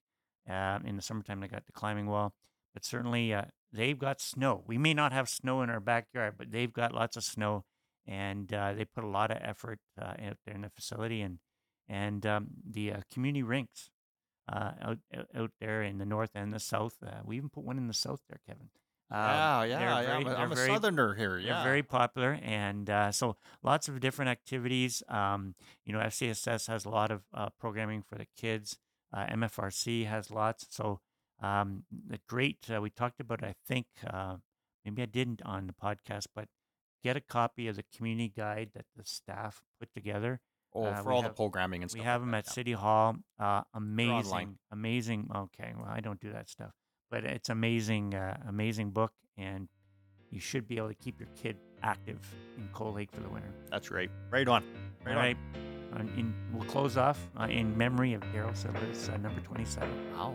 [0.49, 1.41] uh, in the summertime.
[1.41, 2.33] They got the climbing wall,
[2.73, 4.65] but certainly uh, they've got snow.
[4.67, 7.65] We may not have snow in our backyard, but they've got lots of snow,
[8.07, 11.39] and they put a lot of effort out there in the facility and
[11.89, 13.91] and um, the uh, community rinks.
[14.51, 14.99] uh, out
[15.37, 16.97] out- there in the north and the south.
[17.05, 18.71] Uh, we even put one in the south there, Kevin.
[19.11, 20.17] Um, yeah, yeah, yeah.
[20.17, 21.33] I'm a, I'm a very- southerner here.
[21.33, 21.63] they're Yeah.
[21.65, 25.03] very popular, and uh, so lots of different activities.
[25.09, 28.79] Um, you know, FCSS has a lot of uh, programming for the kids.
[29.13, 30.67] Uh, MFRC has lots.
[30.71, 31.01] So
[31.43, 33.45] um, the great uh, we talked about.
[33.45, 34.37] I think uh,
[34.85, 36.49] maybe I didn't on the podcast, but
[37.05, 40.41] get a copy of the community guide that the staff put together.
[40.75, 42.01] Oh, uh, for all have- the programming and stuff.
[42.01, 42.53] We have like them that, at yeah.
[42.53, 43.17] City Hall.
[43.39, 45.31] Uh, amazing, amazing.
[45.35, 46.73] Okay, well, I don't do that stuff,
[47.11, 49.69] but it's amazing, uh, amazing book, and
[50.31, 52.21] you should be able to keep your kid active
[52.57, 53.51] in Cold Lake for the winter.
[53.71, 54.11] That's right.
[54.31, 54.65] Right on.
[55.05, 55.25] Right All on.
[55.25, 55.37] right,
[55.95, 60.13] uh, in, we'll close off uh, in memory of Daryl Silva's uh, number twenty-seven.
[60.15, 60.35] Wow.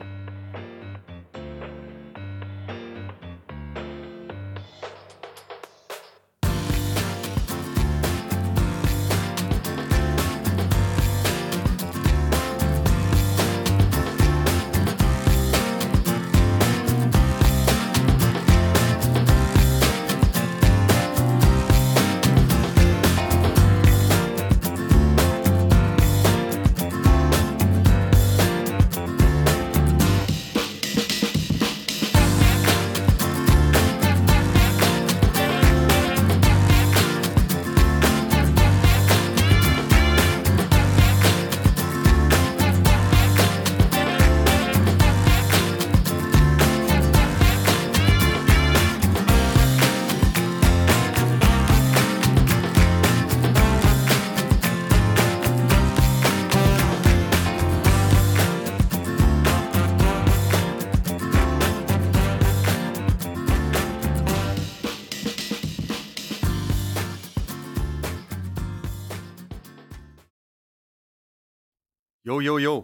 [72.44, 72.83] Yo, yo.